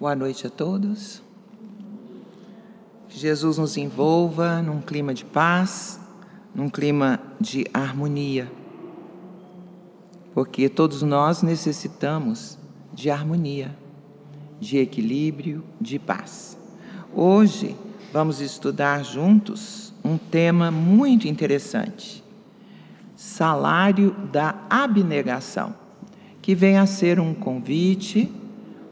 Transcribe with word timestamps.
Boa 0.00 0.14
noite 0.14 0.46
a 0.46 0.50
todos. 0.50 1.20
Que 3.08 3.18
Jesus 3.18 3.58
nos 3.58 3.76
envolva 3.76 4.62
num 4.62 4.80
clima 4.80 5.12
de 5.12 5.24
paz, 5.24 5.98
num 6.54 6.70
clima 6.70 7.18
de 7.40 7.66
harmonia. 7.74 8.48
Porque 10.32 10.68
todos 10.68 11.02
nós 11.02 11.42
necessitamos 11.42 12.56
de 12.92 13.10
harmonia, 13.10 13.76
de 14.60 14.78
equilíbrio, 14.78 15.64
de 15.80 15.98
paz. 15.98 16.56
Hoje 17.12 17.74
vamos 18.12 18.40
estudar 18.40 19.04
juntos 19.04 19.92
um 20.04 20.16
tema 20.16 20.70
muito 20.70 21.26
interessante: 21.26 22.22
salário 23.16 24.12
da 24.30 24.54
abnegação, 24.70 25.74
que 26.40 26.54
vem 26.54 26.78
a 26.78 26.86
ser 26.86 27.18
um 27.18 27.34
convite 27.34 28.32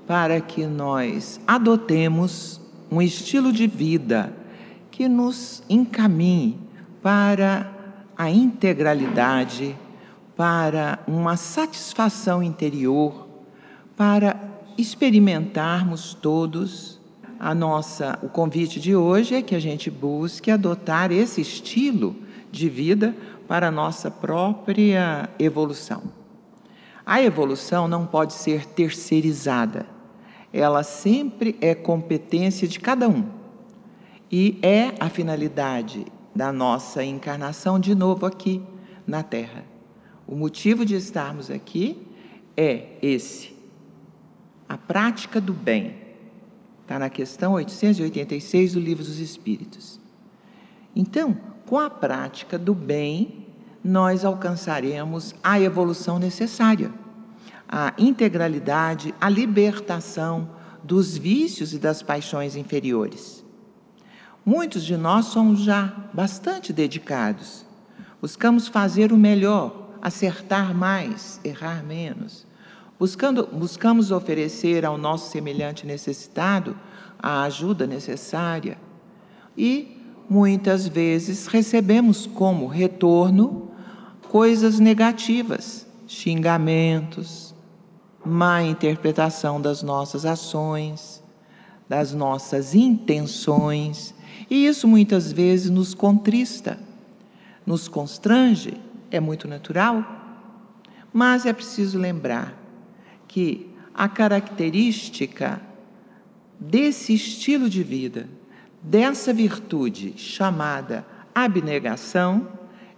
para 0.06 0.40
que 0.40 0.64
nós 0.66 1.40
adotemos 1.46 2.60
um 2.90 3.02
estilo 3.02 3.52
de 3.52 3.66
vida 3.66 4.32
que 4.90 5.08
nos 5.08 5.62
encaminhe 5.68 6.58
para 7.02 7.70
a 8.16 8.30
integralidade, 8.30 9.76
para 10.36 11.00
uma 11.06 11.36
satisfação 11.36 12.42
interior, 12.42 13.26
para 13.96 14.36
experimentarmos 14.78 16.14
todos 16.14 17.00
a 17.38 17.54
nossa 17.54 18.18
o 18.22 18.28
convite 18.28 18.80
de 18.80 18.96
hoje 18.96 19.34
é 19.34 19.42
que 19.42 19.54
a 19.54 19.60
gente 19.60 19.90
busque 19.90 20.50
adotar 20.50 21.12
esse 21.12 21.40
estilo 21.40 22.16
de 22.50 22.68
vida 22.68 23.14
para 23.46 23.68
a 23.68 23.70
nossa 23.70 24.10
própria 24.10 25.28
evolução. 25.38 26.02
A 27.04 27.20
evolução 27.22 27.86
não 27.86 28.06
pode 28.06 28.32
ser 28.32 28.64
terceirizada 28.66 29.95
ela 30.56 30.82
sempre 30.82 31.54
é 31.60 31.74
competência 31.74 32.66
de 32.66 32.80
cada 32.80 33.06
um. 33.06 33.28
E 34.32 34.58
é 34.62 34.94
a 34.98 35.10
finalidade 35.10 36.06
da 36.34 36.50
nossa 36.50 37.04
encarnação 37.04 37.78
de 37.78 37.94
novo 37.94 38.24
aqui 38.24 38.62
na 39.06 39.22
Terra. 39.22 39.66
O 40.26 40.34
motivo 40.34 40.86
de 40.86 40.94
estarmos 40.94 41.50
aqui 41.50 42.06
é 42.56 42.86
esse: 43.02 43.54
a 44.66 44.78
prática 44.78 45.42
do 45.42 45.52
bem. 45.52 45.94
Está 46.82 46.98
na 46.98 47.10
questão 47.10 47.52
886 47.52 48.72
do 48.72 48.80
Livro 48.80 49.04
dos 49.04 49.18
Espíritos. 49.18 50.00
Então, 50.94 51.36
com 51.66 51.78
a 51.78 51.90
prática 51.90 52.58
do 52.58 52.74
bem, 52.74 53.46
nós 53.84 54.24
alcançaremos 54.24 55.34
a 55.42 55.60
evolução 55.60 56.18
necessária 56.18 56.90
a 57.68 57.92
integralidade, 57.98 59.14
a 59.20 59.28
libertação 59.28 60.50
dos 60.82 61.16
vícios 61.16 61.72
e 61.72 61.78
das 61.78 62.02
paixões 62.02 62.56
inferiores. 62.56 63.44
Muitos 64.44 64.84
de 64.84 64.96
nós 64.96 65.26
somos 65.26 65.60
já 65.60 65.92
bastante 66.12 66.72
dedicados. 66.72 67.66
Buscamos 68.20 68.68
fazer 68.68 69.12
o 69.12 69.16
melhor, 69.16 69.90
acertar 70.00 70.72
mais, 70.72 71.40
errar 71.42 71.84
menos. 71.84 72.46
Buscando, 72.98 73.48
buscamos 73.52 74.10
oferecer 74.10 74.86
ao 74.86 74.96
nosso 74.96 75.30
semelhante 75.30 75.84
necessitado 75.84 76.78
a 77.18 77.42
ajuda 77.42 77.86
necessária. 77.86 78.78
E 79.58 79.96
muitas 80.30 80.86
vezes 80.86 81.46
recebemos 81.46 82.26
como 82.26 82.66
retorno 82.66 83.70
coisas 84.28 84.78
negativas, 84.78 85.86
xingamentos, 86.06 87.45
má 88.26 88.60
interpretação 88.60 89.60
das 89.60 89.82
nossas 89.84 90.26
ações, 90.26 91.22
das 91.88 92.12
nossas 92.12 92.74
intenções, 92.74 94.12
e 94.50 94.66
isso 94.66 94.88
muitas 94.88 95.30
vezes 95.30 95.70
nos 95.70 95.94
contrista, 95.94 96.78
nos 97.64 97.86
constrange, 97.86 98.74
é 99.12 99.20
muito 99.20 99.46
natural, 99.46 100.04
mas 101.12 101.46
é 101.46 101.52
preciso 101.52 101.98
lembrar 101.98 102.60
que 103.28 103.70
a 103.94 104.08
característica 104.08 105.60
desse 106.58 107.14
estilo 107.14 107.70
de 107.70 107.82
vida, 107.84 108.28
dessa 108.82 109.32
virtude 109.32 110.14
chamada 110.16 111.06
abnegação, 111.32 112.48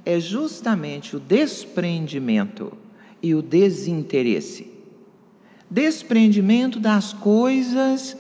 é 0.07 0.19
justamente 0.19 1.17
o 1.17 1.21
desprendimento 1.21 2.73
e 3.23 3.35
o 3.35 3.43
desinteresse 3.43 4.78
desprendimento 5.71 6.81
das 6.81 7.13
coisas 7.13 8.17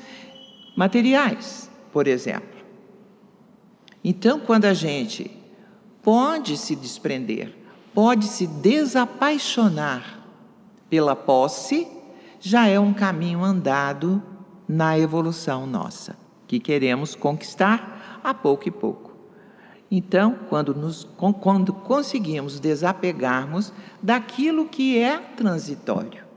materiais, 0.77 1.71
por 1.93 2.07
exemplo. 2.07 2.59
Então, 4.05 4.39
quando 4.39 4.67
a 4.67 4.75
gente 4.75 5.31
pode 6.03 6.57
se 6.57 6.77
desprender, 6.77 7.53
pode 7.95 8.27
se 8.27 8.47
desapaixonar 8.47 10.21
pela 10.89 11.17
posse, 11.17 11.87
já 12.41 12.67
é 12.69 12.79
um 12.79 12.95
caminho 12.95 13.43
andado 13.43 14.23
na 14.69 14.99
evolução 14.99 15.67
nossa, 15.67 16.17
que 16.47 16.61
queremos 16.61 17.15
conquistar 17.15 18.21
a 18.23 18.33
pouco 18.33 18.69
e 18.69 18.71
pouco. 18.71 19.09
Então, 19.91 20.39
quando, 20.49 20.75
nos, 20.75 21.09
quando 21.41 21.73
conseguimos 21.73 22.61
desapegarmos 22.61 23.73
daquilo 24.03 24.67
que 24.67 24.99
é 24.99 25.19
transitório, 25.19 26.28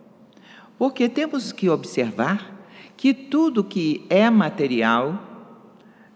porque 0.81 1.07
temos 1.07 1.51
que 1.51 1.69
observar 1.69 2.59
que 2.97 3.13
tudo 3.13 3.63
que 3.63 4.03
é 4.09 4.27
material, 4.31 5.21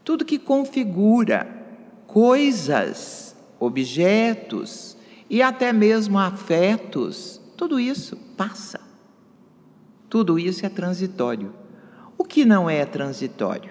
tudo 0.04 0.26
que 0.26 0.40
configura 0.40 1.48
coisas, 2.08 3.36
objetos 3.60 4.98
e 5.30 5.40
até 5.44 5.72
mesmo 5.72 6.18
afetos, 6.18 7.40
tudo 7.56 7.80
isso 7.80 8.18
passa. 8.36 8.80
Tudo 10.10 10.40
isso 10.40 10.66
é 10.66 10.70
transitório. 10.70 11.54
O 12.18 12.24
que 12.24 12.44
não 12.44 12.68
é 12.68 12.84
transitório? 12.88 13.70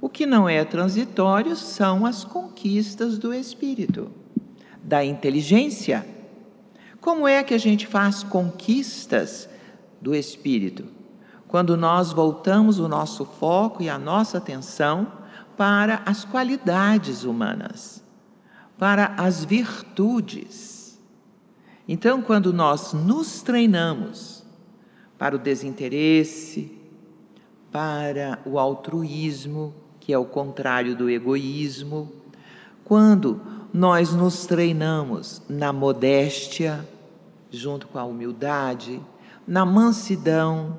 O 0.00 0.08
que 0.08 0.26
não 0.26 0.48
é 0.48 0.64
transitório 0.64 1.56
são 1.56 2.06
as 2.06 2.22
conquistas 2.22 3.18
do 3.18 3.34
espírito, 3.34 4.12
da 4.80 5.04
inteligência. 5.04 6.06
Como 7.00 7.26
é 7.26 7.42
que 7.42 7.52
a 7.52 7.58
gente 7.58 7.84
faz 7.84 8.22
conquistas 8.22 9.50
do 10.00 10.14
Espírito, 10.14 10.84
quando 11.46 11.76
nós 11.76 12.12
voltamos 12.12 12.78
o 12.78 12.88
nosso 12.88 13.24
foco 13.24 13.82
e 13.82 13.88
a 13.88 13.98
nossa 13.98 14.38
atenção 14.38 15.12
para 15.56 16.02
as 16.06 16.24
qualidades 16.24 17.24
humanas, 17.24 18.02
para 18.78 19.14
as 19.18 19.44
virtudes. 19.44 20.98
Então, 21.86 22.22
quando 22.22 22.52
nós 22.52 22.92
nos 22.92 23.42
treinamos 23.42 24.44
para 25.18 25.36
o 25.36 25.38
desinteresse, 25.38 26.80
para 27.70 28.38
o 28.46 28.58
altruísmo, 28.58 29.74
que 29.98 30.12
é 30.12 30.18
o 30.18 30.24
contrário 30.24 30.96
do 30.96 31.10
egoísmo, 31.10 32.10
quando 32.84 33.40
nós 33.72 34.12
nos 34.12 34.46
treinamos 34.46 35.42
na 35.48 35.72
modéstia, 35.72 36.88
junto 37.50 37.86
com 37.86 37.98
a 37.98 38.04
humildade, 38.04 39.00
na 39.46 39.64
mansidão, 39.64 40.78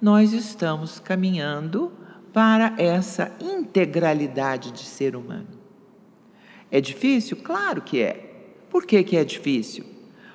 nós 0.00 0.32
estamos 0.32 1.00
caminhando 1.00 1.92
para 2.32 2.74
essa 2.78 3.32
integralidade 3.40 4.70
de 4.70 4.84
ser 4.84 5.16
humano. 5.16 5.58
É 6.70 6.80
difícil? 6.80 7.38
Claro 7.38 7.82
que 7.82 8.00
é. 8.00 8.28
Por 8.70 8.84
que, 8.84 9.02
que 9.02 9.16
é 9.16 9.24
difícil? 9.24 9.84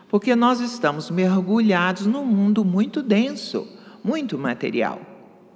Porque 0.10 0.36
nós 0.36 0.60
estamos 0.60 1.10
mergulhados 1.10 2.06
num 2.06 2.26
mundo 2.26 2.66
muito 2.66 3.02
denso, 3.02 3.68
muito 4.04 4.38
material. 4.38 5.02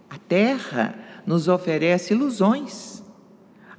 A 0.09 0.17
Terra 0.17 0.95
nos 1.25 1.47
oferece 1.47 2.13
ilusões. 2.13 3.03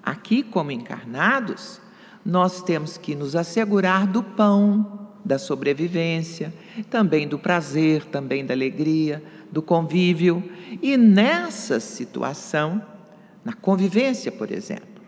Aqui, 0.02 0.42
como 0.42 0.70
encarnados, 0.70 1.80
nós 2.24 2.62
temos 2.62 2.98
que 2.98 3.14
nos 3.14 3.34
assegurar 3.34 4.06
do 4.06 4.22
pão, 4.22 5.08
da 5.24 5.38
sobrevivência, 5.38 6.52
também 6.82 7.26
do 7.26 7.38
prazer, 7.38 8.04
também 8.06 8.44
da 8.44 8.54
alegria, 8.54 9.22
do 9.50 9.62
convívio. 9.62 10.42
E 10.82 10.96
nessa 10.96 11.80
situação, 11.80 12.82
na 13.44 13.52
convivência, 13.52 14.30
por 14.30 14.50
exemplo, 14.50 15.02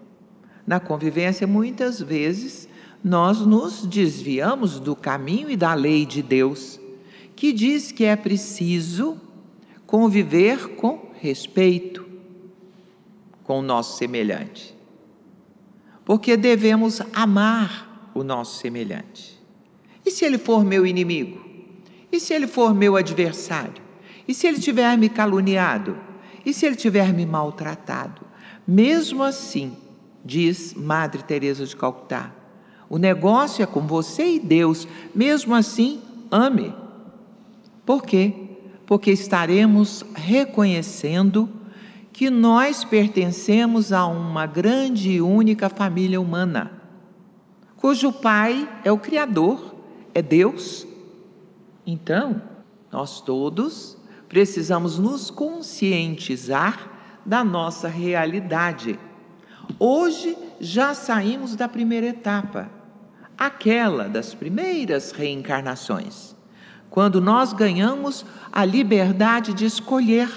na 0.67 0.78
convivência, 0.78 1.46
muitas 1.46 2.00
vezes, 2.00 2.69
nós 3.02 3.40
nos 3.40 3.87
desviamos 3.87 4.78
do 4.78 4.94
caminho 4.94 5.50
e 5.50 5.56
da 5.56 5.75
lei 5.75 6.05
de 6.05 6.22
Deus, 6.22 6.78
que 7.34 7.52
diz 7.52 7.90
que 7.90 8.05
é 8.05 8.14
preciso 8.14 9.19
conviver 9.87 10.76
com 10.76 11.11
respeito 11.14 12.06
com 13.43 13.58
o 13.58 13.62
nosso 13.62 13.99
semelhante. 13.99 14.76
Porque 16.05 16.37
devemos 16.37 17.00
amar 17.12 18.12
o 18.14 18.22
nosso 18.22 18.61
semelhante. 18.61 19.40
E 20.05 20.11
se 20.11 20.25
ele 20.25 20.38
for 20.38 20.64
meu 20.64 20.87
inimigo? 20.87 21.50
E 22.12 22.19
se 22.19 22.35
ele 22.35 22.47
for 22.47 22.75
meu 22.75 22.97
adversário? 22.97 23.83
E 24.27 24.35
se 24.35 24.47
ele 24.47 24.59
tiver 24.59 24.97
me 24.97 25.09
caluniado? 25.09 25.97
E 26.45 26.53
se 26.53 26.67
ele 26.67 26.77
tiver 26.77 27.12
me 27.12 27.27
maltratado? 27.27 28.23
Mesmo 28.67 29.23
assim, 29.23 29.77
diz 30.25 30.75
Madre 30.75 31.23
Teresa 31.23 31.65
de 31.67 31.77
Calcutá, 31.77 32.33
o 32.89 32.99
negócio 32.99 33.62
é 33.62 33.67
com 33.67 33.81
você 33.81 34.35
e 34.35 34.41
Deus. 34.41 34.87
Mesmo 35.15 35.55
assim, 35.55 36.01
ame. 36.31 36.75
Por 37.87 38.03
quê? 38.03 38.35
Porque 38.85 39.13
estaremos 39.13 40.05
reconhecendo 40.15 41.49
que 42.13 42.29
nós 42.29 42.85
pertencemos 42.85 43.93
a 43.93 44.06
uma 44.06 44.45
grande 44.45 45.13
e 45.13 45.23
única 45.23 45.69
família 45.69 46.21
humana, 46.21 46.73
cujo 47.77 48.13
pai 48.13 48.69
é 48.85 48.91
o 48.91 48.99
Criador, 48.99 49.75
é 50.13 50.21
Deus. 50.21 50.87
Então, 51.93 52.41
nós 52.93 53.21
todos 53.21 53.97
precisamos 54.29 54.97
nos 54.97 55.29
conscientizar 55.29 56.89
da 57.27 57.43
nossa 57.43 57.89
realidade. 57.89 58.97
Hoje 59.77 60.39
já 60.61 60.95
saímos 60.95 61.57
da 61.57 61.67
primeira 61.67 62.07
etapa, 62.07 62.71
aquela 63.37 64.09
das 64.09 64.35
primeiras 64.35 65.11
reencarnações, 65.11 66.37
quando 66.89 67.21
nós 67.21 67.53
ganhamos 67.53 68.25
a 68.53 68.65
liberdade 68.65 69.53
de 69.53 69.65
escolher. 69.65 70.31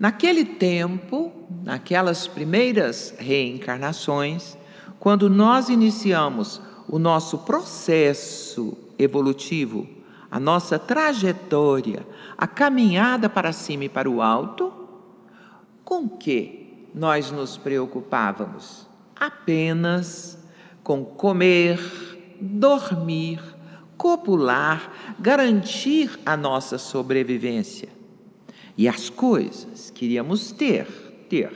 Naquele 0.00 0.46
tempo, 0.46 1.30
naquelas 1.62 2.26
primeiras 2.26 3.14
reencarnações, 3.18 4.56
quando 4.98 5.28
nós 5.28 5.68
iniciamos 5.68 6.62
o 6.88 6.98
nosso 6.98 7.38
processo 7.38 8.81
evolutivo, 9.02 9.86
a 10.30 10.40
nossa 10.40 10.78
trajetória, 10.78 12.06
a 12.38 12.46
caminhada 12.46 13.28
para 13.28 13.52
cima 13.52 13.84
e 13.84 13.88
para 13.88 14.08
o 14.08 14.22
alto, 14.22 14.72
com 15.84 16.08
que 16.08 16.88
nós 16.94 17.30
nos 17.30 17.56
preocupávamos? 17.56 18.86
Apenas 19.14 20.38
com 20.82 21.04
comer, 21.04 21.78
dormir, 22.40 23.40
copular, 23.96 24.90
garantir 25.20 26.18
a 26.24 26.36
nossa 26.36 26.78
sobrevivência. 26.78 27.88
E 28.76 28.88
as 28.88 29.10
coisas 29.10 29.90
queríamos 29.90 30.50
ter, 30.50 30.86
ter. 31.28 31.54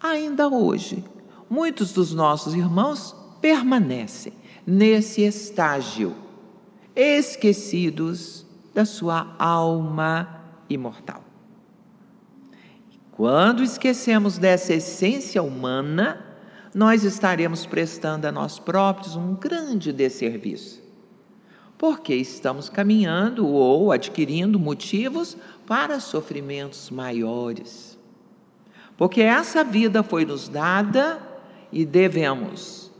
Ainda 0.00 0.48
hoje, 0.48 1.04
muitos 1.48 1.92
dos 1.92 2.12
nossos 2.12 2.54
irmãos 2.54 3.14
permanecem 3.40 4.32
nesse 4.66 5.22
estágio, 5.22 6.14
esquecidos 6.94 8.46
da 8.72 8.84
sua 8.84 9.34
alma 9.38 10.42
imortal. 10.68 11.22
Quando 13.12 13.62
esquecemos 13.62 14.38
dessa 14.38 14.74
essência 14.74 15.42
humana, 15.42 16.24
nós 16.74 17.04
estaremos 17.04 17.64
prestando 17.64 18.26
a 18.26 18.32
nós 18.32 18.58
próprios 18.58 19.14
um 19.14 19.34
grande 19.34 19.92
desserviço. 19.92 20.82
Porque 21.78 22.14
estamos 22.14 22.68
caminhando 22.68 23.46
ou 23.46 23.92
adquirindo 23.92 24.58
motivos 24.58 25.36
para 25.66 26.00
sofrimentos 26.00 26.90
maiores. 26.90 27.96
Porque 28.96 29.22
essa 29.22 29.62
vida 29.62 30.02
foi 30.02 30.24
nos 30.24 30.48
dada 30.48 31.20
e 31.70 31.84
devemos 31.84 32.90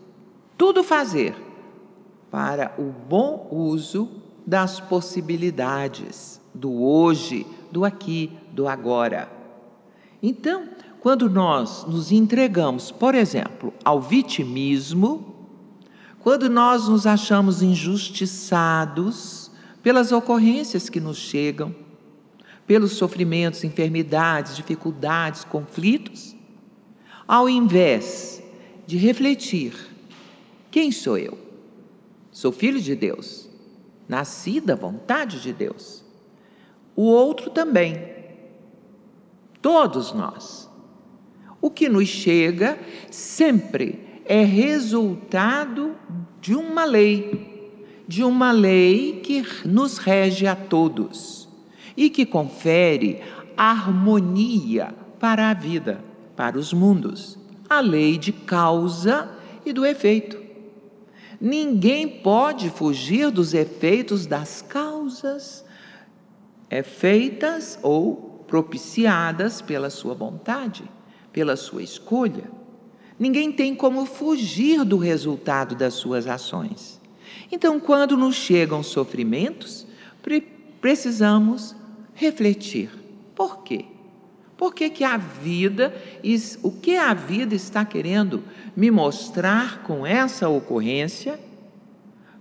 tudo 0.57 0.85
fazer 0.85 1.44
para 2.35 2.75
o 2.77 2.91
bom 2.91 3.47
uso 3.53 4.11
das 4.45 4.81
possibilidades 4.81 6.41
do 6.53 6.83
hoje, 6.83 7.47
do 7.71 7.85
aqui, 7.85 8.29
do 8.51 8.67
agora. 8.67 9.31
Então, 10.21 10.69
quando 10.99 11.31
nós 11.31 11.85
nos 11.85 12.11
entregamos, 12.11 12.91
por 12.91 13.15
exemplo, 13.15 13.73
ao 13.85 14.03
vitimismo, 14.03 15.47
quando 16.19 16.51
nós 16.51 16.89
nos 16.89 17.07
achamos 17.07 17.63
injustiçados 17.63 19.49
pelas 19.81 20.11
ocorrências 20.11 20.89
que 20.89 20.99
nos 20.99 21.19
chegam, 21.19 21.73
pelos 22.67 22.95
sofrimentos, 22.95 23.63
enfermidades, 23.63 24.57
dificuldades, 24.57 25.45
conflitos, 25.45 26.35
ao 27.29 27.49
invés 27.49 28.43
de 28.89 28.97
refletir: 28.97 29.73
quem 30.73 30.91
sou 30.91 31.17
eu? 31.17 31.44
Sou 32.35 32.51
filho 32.51 32.81
de 32.81 32.97
Deus, 32.97 33.49
nasci 34.09 34.61
da 34.61 34.75
vontade 34.75 35.41
de 35.41 35.53
Deus. 35.53 36.05
O 36.97 37.03
outro 37.05 37.49
também 37.49 38.13
todos 39.63 40.13
nós. 40.13 40.69
O 41.61 41.71
que 41.71 41.89
nos 41.89 42.09
chega 42.09 42.77
sempre 43.09 44.21
é 44.25 44.43
resultado 44.43 45.95
de 46.41 46.57
uma 46.57 46.85
lei, 46.85 47.73
de 48.09 48.25
uma 48.25 48.51
lei 48.51 49.21
que 49.21 49.47
nos 49.65 49.99
rege 49.99 50.49
a 50.49 50.57
todos 50.57 51.49
e 51.97 52.11
que 52.11 52.27
confere 52.27 53.23
harmonia 53.57 54.93
para 55.21 55.51
a 55.51 55.55
vida, 55.55 56.05
para 56.35 56.59
os 56.59 56.73
mundos, 56.73 57.39
a 57.71 57.79
lei 57.79 58.19
de 58.19 58.33
causa 58.33 59.31
e 59.65 59.73
do 59.73 59.87
efeito. 59.87 60.44
Ninguém 61.41 62.09
pode 62.09 62.71
fugir 62.71 63.31
dos 63.31 63.55
efeitos 63.55 64.27
das 64.27 64.63
causas 64.63 65.65
é 66.75 66.83
feitas 66.83 67.79
ou 67.83 68.45
propiciadas 68.49 69.63
pela 69.63 69.91
sua 69.91 70.13
vontade, 70.13 70.83
pela 71.33 71.55
sua 71.57 71.83
escolha. 71.83 72.51
Ninguém 73.17 73.53
tem 73.53 73.77
como 73.77 74.05
fugir 74.05 74.85
do 74.85 74.97
resultado 74.97 75.77
das 75.77 75.95
suas 75.95 76.27
ações. 76.27 77.01
Então, 77.53 77.79
quando 77.79 78.17
nos 78.17 78.35
chegam 78.35 78.83
sofrimentos, 78.83 79.87
precisamos 80.81 81.77
refletir. 82.13 82.91
Por 83.37 83.63
quê? 83.63 83.85
Por 84.56 84.75
que, 84.75 84.89
que 84.89 85.05
a 85.05 85.17
vida, 85.17 85.95
o 86.62 86.71
que 86.71 86.97
a 86.97 87.12
vida 87.12 87.55
está 87.55 87.85
querendo 87.85 88.45
me 88.77 88.91
mostrar 88.91 89.83
com 89.83 90.06
essa 90.06 90.49
ocorrência, 90.49 91.41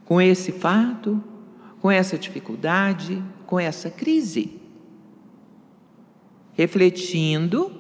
com 0.06 0.22
esse 0.22 0.52
fato, 0.52 1.24
com 1.82 1.90
essa 1.90 2.18
dificuldade, 2.18 3.24
com 3.46 3.60
essa 3.60 3.90
crise? 3.90 4.64
refletindo, 6.54 7.72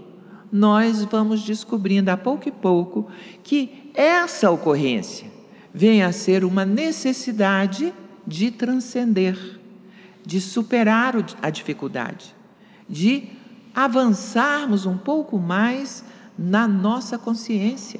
nós 0.51 1.03
vamos 1.05 1.43
descobrindo 1.43 2.11
a 2.11 2.17
pouco 2.17 2.47
e 2.47 2.51
pouco 2.51 3.07
que 3.43 3.91
essa 3.93 4.51
ocorrência 4.51 5.27
vem 5.73 6.03
a 6.03 6.11
ser 6.11 6.43
uma 6.43 6.65
necessidade 6.65 7.93
de 8.25 8.51
transcender, 8.51 9.59
de 10.25 10.39
superar 10.39 11.15
a 11.41 11.49
dificuldade, 11.49 12.35
de 12.87 13.29
avançarmos 13.73 14.85
um 14.85 14.97
pouco 14.97 15.37
mais 15.37 16.03
na 16.37 16.67
nossa 16.67 17.17
consciência, 17.17 17.99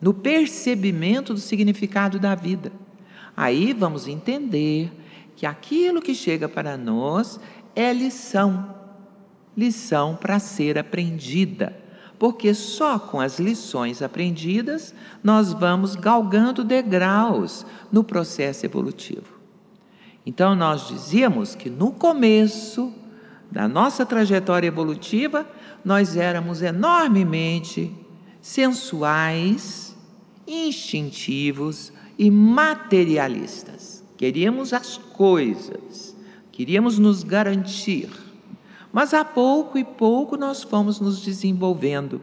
no 0.00 0.14
percebimento 0.14 1.34
do 1.34 1.40
significado 1.40 2.18
da 2.18 2.34
vida. 2.34 2.72
Aí 3.36 3.72
vamos 3.72 4.06
entender 4.08 4.92
que 5.36 5.46
aquilo 5.46 6.02
que 6.02 6.14
chega 6.14 6.48
para 6.48 6.76
nós 6.76 7.38
é 7.74 7.92
lição 7.92 8.78
lição 9.58 10.14
para 10.14 10.38
ser 10.38 10.78
aprendida, 10.78 11.76
porque 12.16 12.54
só 12.54 12.96
com 12.96 13.20
as 13.20 13.40
lições 13.40 14.00
aprendidas 14.00 14.94
nós 15.22 15.52
vamos 15.52 15.96
galgando 15.96 16.62
degraus 16.62 17.66
no 17.90 18.04
processo 18.04 18.64
evolutivo. 18.64 19.36
Então, 20.24 20.54
nós 20.54 20.86
dizíamos 20.86 21.56
que 21.56 21.68
no 21.68 21.90
começo 21.90 22.92
da 23.50 23.66
nossa 23.66 24.04
trajetória 24.04 24.68
evolutiva, 24.68 25.46
nós 25.84 26.16
éramos 26.16 26.62
enormemente 26.62 27.94
sensuais, 28.40 29.96
instintivos 30.46 31.92
e 32.18 32.30
materialistas. 32.30 34.04
Queríamos 34.16 34.72
as 34.72 34.96
coisas, 34.96 36.16
queríamos 36.50 36.98
nos 36.98 37.22
garantir 37.22 38.08
mas 38.92 39.12
a 39.14 39.24
pouco 39.24 39.78
e 39.78 39.84
pouco 39.84 40.36
nós 40.36 40.62
fomos 40.62 41.00
nos 41.00 41.22
desenvolvendo, 41.22 42.20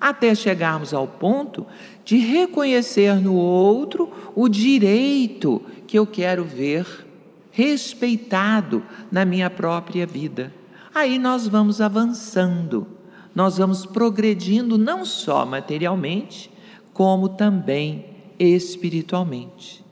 até 0.00 0.34
chegarmos 0.34 0.92
ao 0.92 1.06
ponto 1.06 1.66
de 2.04 2.16
reconhecer 2.16 3.14
no 3.20 3.34
outro 3.34 4.10
o 4.34 4.48
direito 4.48 5.62
que 5.86 5.98
eu 5.98 6.06
quero 6.06 6.44
ver 6.44 7.06
respeitado 7.54 8.82
na 9.12 9.24
minha 9.24 9.48
própria 9.48 10.04
vida. 10.04 10.52
Aí 10.92 11.20
nós 11.20 11.46
vamos 11.46 11.80
avançando, 11.80 12.86
nós 13.32 13.58
vamos 13.58 13.86
progredindo 13.86 14.76
não 14.76 15.04
só 15.04 15.46
materialmente, 15.46 16.50
como 16.92 17.28
também 17.28 18.06
espiritualmente. 18.40 19.84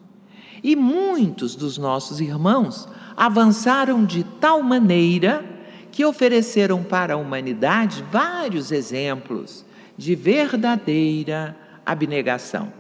E 0.63 0.75
muitos 0.75 1.55
dos 1.55 1.79
nossos 1.79 2.21
irmãos 2.21 2.89
avançaram 3.17 4.05
de 4.05 4.25
tal 4.25 4.61
maneira 4.61 5.45
que 5.93 6.05
ofereceram 6.05 6.83
para 6.83 7.15
a 7.15 7.17
humanidade 7.17 8.05
vários 8.11 8.73
exemplos 8.73 9.65
de 9.97 10.17
verdadeira 10.17 11.57
abnegação, 11.87 12.73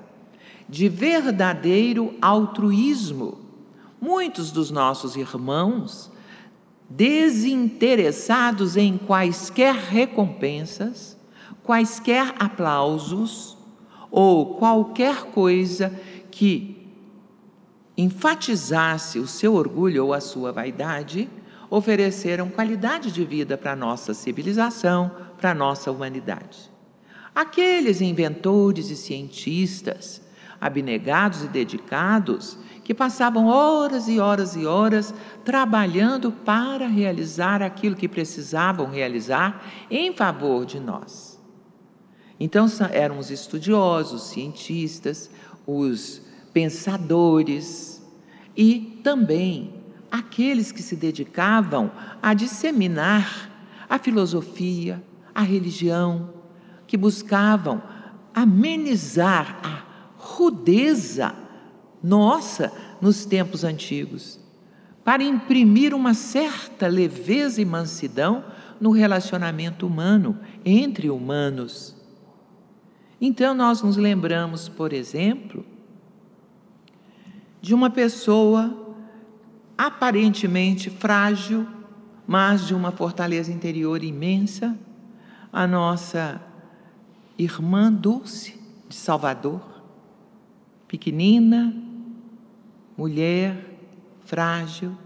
de 0.68 0.88
verdadeiro 0.88 2.14
altruísmo. 2.20 3.41
Muitos 4.02 4.50
dos 4.50 4.68
nossos 4.68 5.14
irmãos, 5.14 6.11
desinteressados 6.90 8.76
em 8.76 8.99
quaisquer 8.99 9.76
recompensas, 9.76 11.16
quaisquer 11.62 12.35
aplausos 12.37 13.56
ou 14.11 14.56
qualquer 14.56 15.26
coisa 15.26 15.97
que 16.32 16.85
enfatizasse 17.97 19.21
o 19.21 19.28
seu 19.28 19.54
orgulho 19.54 20.06
ou 20.06 20.12
a 20.12 20.21
sua 20.21 20.50
vaidade, 20.50 21.30
ofereceram 21.71 22.49
qualidade 22.49 23.12
de 23.12 23.25
vida 23.25 23.56
para 23.56 23.71
a 23.71 23.76
nossa 23.76 24.12
civilização, 24.12 25.12
para 25.38 25.52
a 25.52 25.54
nossa 25.54 25.92
humanidade. 25.92 26.68
Aqueles 27.32 28.00
inventores 28.00 28.90
e 28.90 28.97
cientistas, 28.97 30.21
abnegados 30.61 31.44
e 31.44 31.49
dedicados, 31.49 32.59
que 32.84 32.92
passavam 32.92 33.46
horas 33.46 34.08
e 34.08 34.18
horas 34.18 34.56
e 34.56 34.66
horas 34.66 35.14
trabalhando 35.44 36.32
para 36.32 36.86
realizar 36.86 37.62
aquilo 37.62 37.96
que 37.96 38.08
precisavam 38.08 38.90
realizar 38.90 39.64
em 39.90 40.12
favor 40.12 40.66
de 40.66 40.80
nós. 40.80 41.40
Então 42.38 42.66
eram 42.90 43.18
os 43.18 43.30
estudiosos, 43.30 44.24
cientistas, 44.24 45.30
os 45.66 46.22
pensadores 46.52 48.02
e 48.56 49.00
também 49.02 49.74
aqueles 50.10 50.72
que 50.72 50.82
se 50.82 50.96
dedicavam 50.96 51.90
a 52.20 52.34
disseminar 52.34 53.50
a 53.88 53.98
filosofia, 53.98 55.02
a 55.34 55.42
religião, 55.42 56.30
que 56.86 56.96
buscavam 56.96 57.82
amenizar 58.34 59.58
a 59.62 59.82
rudeza 60.16 61.41
nossa 62.02 62.73
nos 63.00 63.25
tempos 63.25 63.64
antigos, 63.64 64.40
para 65.04 65.23
imprimir 65.23 65.94
uma 65.94 66.14
certa 66.14 66.87
leveza 66.87 67.61
e 67.61 67.64
mansidão 67.64 68.44
no 68.80 68.90
relacionamento 68.90 69.87
humano, 69.87 70.38
entre 70.64 71.11
humanos. 71.11 71.97
Então, 73.21 73.54
nós 73.54 73.82
nos 73.82 73.97
lembramos, 73.97 74.68
por 74.68 74.92
exemplo, 74.92 75.64
de 77.61 77.75
uma 77.75 77.90
pessoa 77.90 78.97
aparentemente 79.78 80.90
frágil, 80.90 81.66
mas 82.26 82.66
de 82.66 82.75
uma 82.75 82.90
fortaleza 82.90 83.52
interior 83.52 84.02
imensa, 84.02 84.76
a 85.52 85.66
nossa 85.66 86.40
irmã 87.38 87.92
Dulce 87.92 88.61
de 88.88 88.94
Salvador, 88.94 89.82
pequenina, 90.88 91.75
mulher, 93.02 93.80
frágil, 94.25 94.97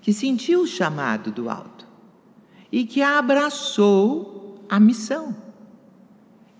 que 0.00 0.12
sentiu 0.12 0.62
o 0.62 0.66
chamado 0.68 1.32
do 1.32 1.50
alto 1.50 1.84
e 2.70 2.84
que 2.84 3.02
abraçou 3.02 4.64
a 4.68 4.78
missão. 4.78 5.34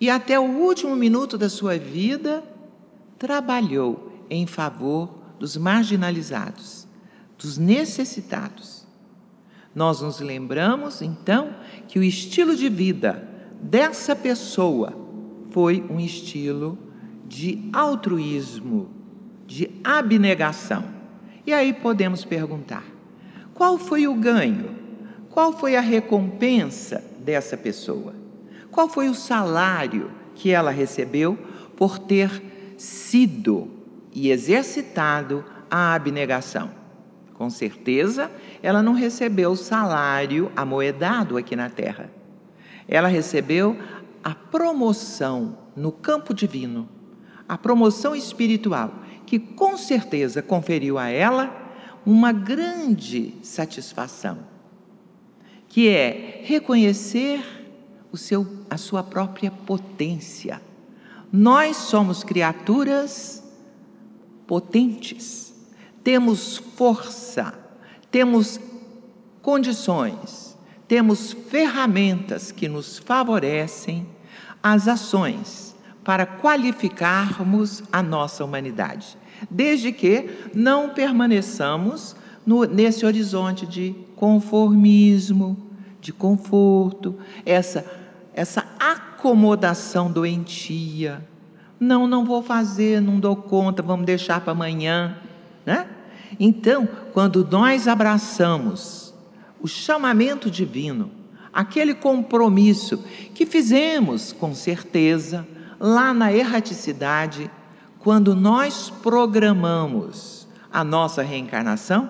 E 0.00 0.10
até 0.10 0.38
o 0.38 0.42
último 0.42 0.96
minuto 0.96 1.38
da 1.38 1.48
sua 1.48 1.78
vida 1.78 2.42
trabalhou 3.16 4.26
em 4.28 4.48
favor 4.48 5.14
dos 5.38 5.56
marginalizados 5.56 6.88
dos 7.38 7.56
necessitados. 7.56 8.84
Nós 9.72 10.00
nos 10.00 10.18
lembramos, 10.18 11.02
então, 11.02 11.54
que 11.86 11.98
o 11.98 12.02
estilo 12.02 12.56
de 12.56 12.68
vida 12.68 13.28
dessa 13.60 14.16
pessoa 14.16 14.92
foi 15.50 15.84
um 15.88 16.00
estilo 16.00 16.76
de 17.26 17.68
altruísmo, 17.72 19.03
de 19.54 19.70
abnegação. 19.84 20.84
E 21.46 21.52
aí 21.52 21.72
podemos 21.72 22.24
perguntar: 22.24 22.82
qual 23.54 23.78
foi 23.78 24.08
o 24.08 24.14
ganho? 24.14 24.74
Qual 25.30 25.52
foi 25.52 25.76
a 25.76 25.80
recompensa 25.80 27.04
dessa 27.20 27.56
pessoa? 27.56 28.14
Qual 28.72 28.88
foi 28.88 29.08
o 29.08 29.14
salário 29.14 30.10
que 30.34 30.50
ela 30.50 30.72
recebeu 30.72 31.38
por 31.76 32.00
ter 32.00 32.42
sido 32.76 33.70
e 34.12 34.28
exercitado 34.28 35.44
a 35.70 35.94
abnegação? 35.94 36.70
Com 37.34 37.48
certeza, 37.48 38.30
ela 38.60 38.82
não 38.82 38.92
recebeu 38.92 39.52
o 39.52 39.56
salário 39.56 40.50
amoedado 40.56 41.36
aqui 41.36 41.54
na 41.54 41.70
terra. 41.70 42.10
Ela 42.88 43.06
recebeu 43.06 43.78
a 44.22 44.34
promoção 44.34 45.58
no 45.76 45.92
campo 45.92 46.34
divino, 46.34 46.88
a 47.48 47.56
promoção 47.56 48.16
espiritual, 48.16 49.03
que 49.26 49.38
com 49.38 49.76
certeza 49.76 50.42
conferiu 50.42 50.98
a 50.98 51.08
ela 51.08 51.72
uma 52.04 52.32
grande 52.32 53.34
satisfação, 53.42 54.38
que 55.68 55.88
é 55.88 56.42
reconhecer 56.44 57.42
o 58.12 58.16
seu, 58.16 58.46
a 58.68 58.76
sua 58.76 59.02
própria 59.02 59.50
potência. 59.50 60.60
Nós 61.32 61.76
somos 61.76 62.22
criaturas 62.22 63.42
potentes 64.46 65.54
temos 66.04 66.58
força, 66.76 67.54
temos 68.10 68.60
condições, 69.40 70.56
temos 70.86 71.32
ferramentas 71.32 72.52
que 72.52 72.68
nos 72.68 72.98
favorecem 72.98 74.06
as 74.62 74.86
ações 74.86 75.73
para 76.04 76.26
qualificarmos 76.26 77.82
a 77.90 78.02
nossa 78.02 78.44
humanidade, 78.44 79.16
desde 79.50 79.90
que 79.90 80.30
não 80.54 80.90
permaneçamos 80.90 82.14
no, 82.46 82.64
nesse 82.64 83.06
horizonte 83.06 83.66
de 83.66 83.94
conformismo, 84.14 85.56
de 86.00 86.12
conforto, 86.12 87.16
essa, 87.46 87.84
essa 88.34 88.66
acomodação 88.78 90.12
doentia. 90.12 91.26
Não, 91.80 92.06
não 92.06 92.24
vou 92.24 92.42
fazer, 92.42 93.00
não 93.00 93.18
dou 93.18 93.34
conta, 93.34 93.82
vamos 93.82 94.04
deixar 94.04 94.40
para 94.42 94.52
amanhã. 94.52 95.16
Né? 95.64 95.86
Então, 96.38 96.86
quando 97.14 97.46
nós 97.50 97.88
abraçamos 97.88 99.14
o 99.60 99.66
chamamento 99.66 100.50
divino, 100.50 101.10
aquele 101.50 101.94
compromisso 101.94 103.02
que 103.34 103.46
fizemos 103.46 104.32
com 104.32 104.54
certeza 104.54 105.46
lá 105.86 106.14
na 106.14 106.32
erraticidade, 106.32 107.50
quando 107.98 108.34
nós 108.34 108.88
programamos 109.02 110.48
a 110.72 110.82
nossa 110.82 111.22
reencarnação, 111.22 112.08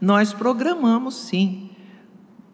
nós 0.00 0.32
programamos 0.32 1.16
sim, 1.16 1.70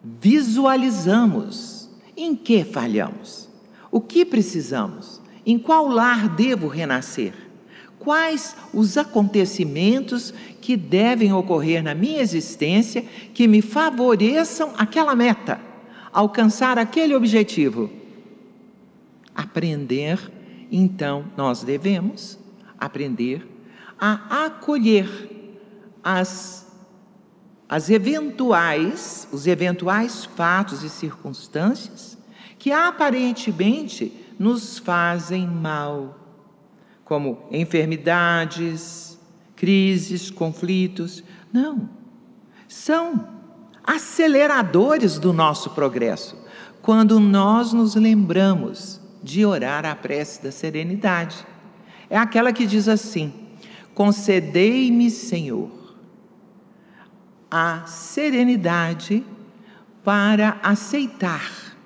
visualizamos 0.03 1.87
em 2.17 2.35
que 2.35 2.63
falhamos, 2.63 3.47
o 3.91 4.01
que 4.01 4.25
precisamos, 4.25 5.21
em 5.45 5.59
qual 5.59 5.87
lar 5.87 6.27
devo 6.29 6.67
renascer 6.67 7.33
quais 7.99 8.55
os 8.73 8.97
acontecimentos 8.97 10.33
que 10.61 10.77
devem 10.77 11.33
ocorrer 11.33 11.83
na 11.83 11.93
minha 11.93 12.21
existência 12.21 13.03
que 13.33 13.45
me 13.45 13.61
favoreçam 13.61 14.73
aquela 14.77 15.13
meta, 15.13 15.59
alcançar 16.11 16.79
aquele 16.79 17.13
objetivo. 17.13 17.89
Aprender, 19.35 20.38
então, 20.71 21.25
nós 21.35 21.63
devemos 21.63 22.37
aprender 22.77 23.47
a 23.99 24.45
acolher 24.45 25.09
as, 26.03 26.67
as 27.67 27.89
eventuais, 27.89 29.27
os 29.31 29.47
eventuais 29.47 30.25
fatos 30.25 30.83
e 30.83 30.89
circunstâncias 30.89 32.17
que 32.57 32.71
aparentemente 32.71 34.13
nos 34.37 34.77
fazem 34.77 35.47
mal 35.47 36.17
como 37.03 37.47
enfermidades, 37.51 39.17
crises, 39.55 40.29
conflitos. 40.29 41.23
Não. 41.51 41.89
São 42.67 43.27
aceleradores 43.83 45.17
do 45.17 45.33
nosso 45.33 45.71
progresso 45.71 46.37
quando 46.81 47.19
nós 47.19 47.73
nos 47.73 47.95
lembramos 47.95 48.98
de 49.21 49.45
orar 49.45 49.85
a 49.85 49.95
prece 49.95 50.41
da 50.41 50.51
serenidade. 50.51 51.45
É 52.09 52.17
aquela 52.17 52.53
que 52.53 52.65
diz 52.65 52.87
assim: 52.87 53.33
Concedei-me, 53.93 55.09
Senhor, 55.09 55.69
a 57.49 57.85
serenidade 57.85 59.25
para 60.03 60.59
aceitar 60.63 61.77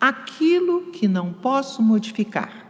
aquilo 0.00 0.90
que 0.92 1.08
não 1.08 1.32
posso 1.32 1.82
modificar 1.82 2.68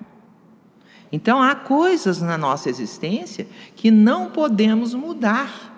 então 1.10 1.42
há 1.42 1.54
coisas 1.54 2.20
na 2.20 2.36
nossa 2.36 2.68
existência 2.68 3.46
que 3.74 3.90
não 3.90 4.30
podemos 4.30 4.94
mudar. 4.94 5.77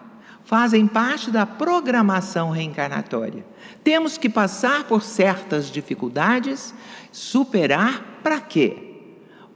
Fazem 0.50 0.84
parte 0.84 1.30
da 1.30 1.46
programação 1.46 2.50
reencarnatória. 2.50 3.46
Temos 3.84 4.18
que 4.18 4.28
passar 4.28 4.82
por 4.82 5.00
certas 5.00 5.70
dificuldades, 5.70 6.74
superar 7.12 8.18
para 8.20 8.40
quê? 8.40 8.96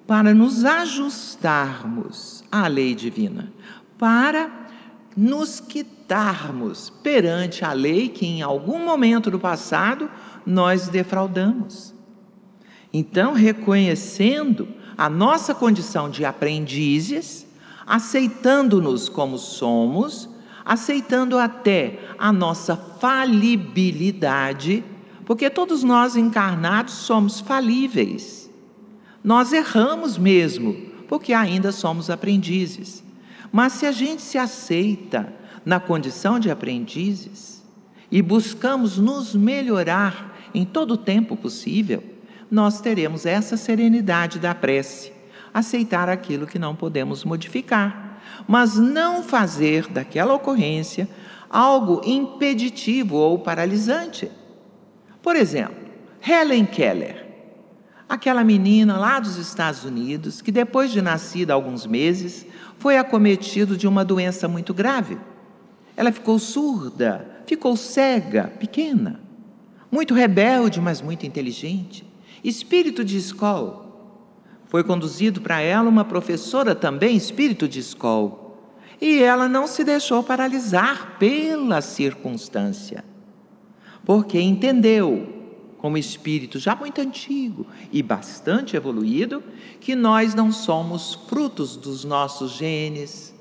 Para 0.07 0.33
nos 0.33 0.65
ajustarmos 0.65 2.45
à 2.49 2.69
lei 2.69 2.95
divina, 2.95 3.53
para 3.99 4.49
nos 5.17 5.59
quitarmos 5.59 6.91
perante 7.03 7.65
a 7.65 7.73
lei 7.73 8.09
que 8.09 8.25
em 8.25 8.43
algum 8.43 8.79
momento 8.79 9.33
do 9.33 9.41
passado 9.41 10.09
nós 10.47 10.87
defraudamos. 10.87 11.93
Então, 12.93 13.33
reconhecendo 13.33 14.69
a 14.97 15.11
nossa 15.11 15.57
condição 15.57 16.09
de 16.09 16.25
aprendizes, 16.25 17.45
aceitando-nos 17.85 19.09
como 19.09 19.37
somos, 19.39 20.33
aceitando 20.65 21.39
até 21.39 21.99
a 22.19 22.33
nossa 22.33 22.77
falibilidade, 22.77 24.83
porque 25.27 25.51
todos 25.51 25.83
nós 25.83 26.17
encarnados 26.17 26.95
somos 26.95 27.41
falíveis. 27.41 28.51
Nós 29.23 29.53
erramos 29.53 30.17
mesmo, 30.17 30.75
porque 31.09 31.33
ainda 31.33 31.73
somos 31.73 32.09
aprendizes. 32.09 33.05
Mas 33.53 33.75
se 33.75 33.87
a 33.87 33.93
gente 33.93 34.23
se 34.23 34.39
aceita 34.39 35.33
na 35.65 35.79
condição 35.79 36.39
de 36.39 36.51
aprendizes 36.51 37.63
e 38.11 38.21
buscamos 38.21 38.99
nos 38.99 39.35
melhorar 39.35 40.35
em 40.53 40.65
todo 40.65 40.93
o 40.93 40.97
tempo 40.97 41.37
possível, 41.37 42.03
nós 42.51 42.81
teremos 42.81 43.27
essa 43.27 43.57
serenidade 43.57 44.39
da 44.39 44.55
prece, 44.55 45.13
aceitar 45.53 46.09
aquilo 46.09 46.47
que 46.47 46.59
não 46.59 46.77
podemos 46.77 47.25
modificar 47.25 48.14
mas 48.47 48.77
não 48.77 49.23
fazer 49.23 49.89
daquela 49.89 50.35
ocorrência 50.35 51.09
algo 51.49 52.01
impeditivo 52.05 53.17
ou 53.17 53.39
paralisante. 53.39 54.31
Por 55.23 55.37
exemplo, 55.37 55.77
Helen 56.27 56.67
Keller, 56.67 57.27
aquela 58.09 58.43
menina 58.43 58.99
lá 58.99 59.21
dos 59.21 59.37
Estados 59.37 59.85
Unidos 59.85 60.43
que 60.43 60.51
depois 60.51 60.91
de 60.91 61.01
nascida 61.01 61.53
há 61.53 61.57
alguns 61.57 61.87
meses 61.87 62.47
foi 62.79 62.99
acometida 62.99 63.77
de 63.77 63.87
uma 63.87 64.05
doença 64.05 64.49
muito 64.49 64.75
grave. 64.75 65.19
Ela 65.97 66.11
ficou 66.11 66.39
surda, 66.39 67.43
ficou 67.47 67.77
cega, 67.77 68.53
pequena, 68.59 69.21
muito 69.91 70.13
rebelde, 70.13 70.81
mas 70.81 71.01
muito 71.01 71.25
inteligente, 71.25 72.05
espírito 72.43 73.05
de 73.05 73.17
escola 73.17 73.84
foi 74.75 74.83
conduzido 74.83 75.41
para 75.41 75.61
ela 75.61 75.89
uma 75.89 76.05
professora 76.05 76.75
também, 76.75 77.17
espírito 77.17 77.69
de 77.69 77.79
escola. 77.79 78.57
E 79.01 79.23
ela 79.23 79.49
não 79.49 79.69
se 79.69 79.85
deixou 79.85 80.21
paralisar 80.21 81.17
pela 81.17 81.81
circunstância, 81.81 83.05
porque 84.05 84.41
entendeu, 84.41 85.29
como 85.79 85.97
espírito 85.97 86.59
já 86.59 86.75
muito 86.75 87.01
antigo 87.01 87.69
e 87.93 88.03
bastante 88.03 88.75
evoluído, 88.75 89.45
que 89.79 89.95
nós 89.95 90.35
não 90.35 90.51
somos 90.51 91.15
frutos 91.29 91.77
dos 91.77 92.05
nossos 92.05 92.51
genes, 92.51 93.33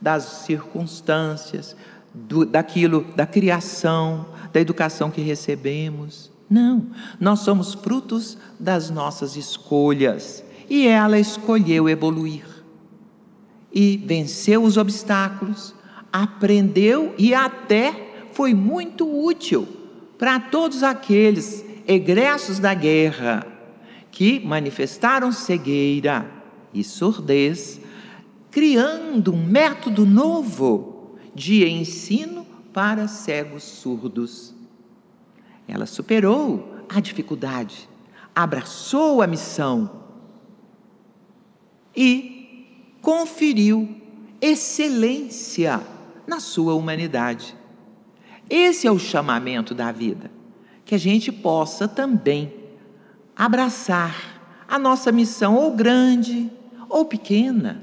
das 0.00 0.22
circunstâncias, 0.44 1.74
do, 2.14 2.46
daquilo, 2.46 3.04
da 3.16 3.26
criação, 3.26 4.24
da 4.52 4.60
educação 4.60 5.10
que 5.10 5.20
recebemos. 5.20 6.30
Não, 6.48 6.86
nós 7.18 7.40
somos 7.40 7.74
frutos 7.74 8.38
das 8.60 8.88
nossas 8.88 9.34
escolhas 9.34 10.45
e 10.68 10.86
ela 10.86 11.18
escolheu 11.18 11.88
evoluir. 11.88 12.44
E 13.72 13.96
venceu 13.96 14.62
os 14.62 14.76
obstáculos, 14.76 15.74
aprendeu 16.12 17.14
e 17.18 17.34
até 17.34 18.28
foi 18.32 18.54
muito 18.54 19.06
útil 19.06 19.66
para 20.18 20.40
todos 20.40 20.82
aqueles 20.82 21.64
egressos 21.86 22.58
da 22.58 22.74
guerra 22.74 23.46
que 24.10 24.40
manifestaram 24.40 25.30
cegueira 25.30 26.30
e 26.72 26.82
surdez, 26.82 27.80
criando 28.50 29.32
um 29.32 29.44
método 29.44 30.06
novo 30.06 31.16
de 31.34 31.66
ensino 31.68 32.46
para 32.72 33.08
cegos 33.08 33.62
surdos. 33.62 34.54
Ela 35.68 35.84
superou 35.84 36.76
a 36.88 36.98
dificuldade, 37.00 37.88
abraçou 38.34 39.20
a 39.20 39.26
missão 39.26 40.05
e 41.96 42.36
conferiu 43.00 43.88
excelência 44.40 45.80
na 46.26 46.40
sua 46.40 46.74
humanidade. 46.74 47.56
Esse 48.50 48.86
é 48.86 48.90
o 48.90 48.98
chamamento 48.98 49.74
da 49.74 49.90
vida, 49.90 50.30
que 50.84 50.94
a 50.94 50.98
gente 50.98 51.32
possa 51.32 51.88
também 51.88 52.52
abraçar 53.34 54.40
a 54.68 54.78
nossa 54.78 55.10
missão, 55.10 55.54
ou 55.54 55.72
grande 55.72 56.50
ou 56.88 57.04
pequena, 57.04 57.82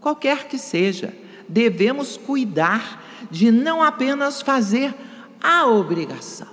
qualquer 0.00 0.46
que 0.48 0.58
seja. 0.58 1.12
Devemos 1.48 2.16
cuidar 2.16 3.02
de 3.30 3.50
não 3.50 3.82
apenas 3.82 4.40
fazer 4.40 4.94
a 5.42 5.66
obrigação. 5.66 6.48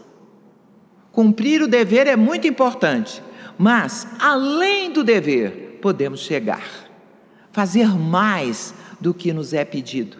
Cumprir 1.11 1.61
o 1.61 1.67
dever 1.67 2.07
é 2.07 2.15
muito 2.15 2.47
importante, 2.47 3.23
mas 3.57 4.07
além 4.19 4.91
do 4.91 5.03
dever, 5.03 5.79
podemos 5.81 6.21
chegar 6.21 6.88
fazer 7.51 7.87
mais 7.89 8.73
do 8.99 9.13
que 9.13 9.33
nos 9.33 9.53
é 9.53 9.63
pedido. 9.65 10.17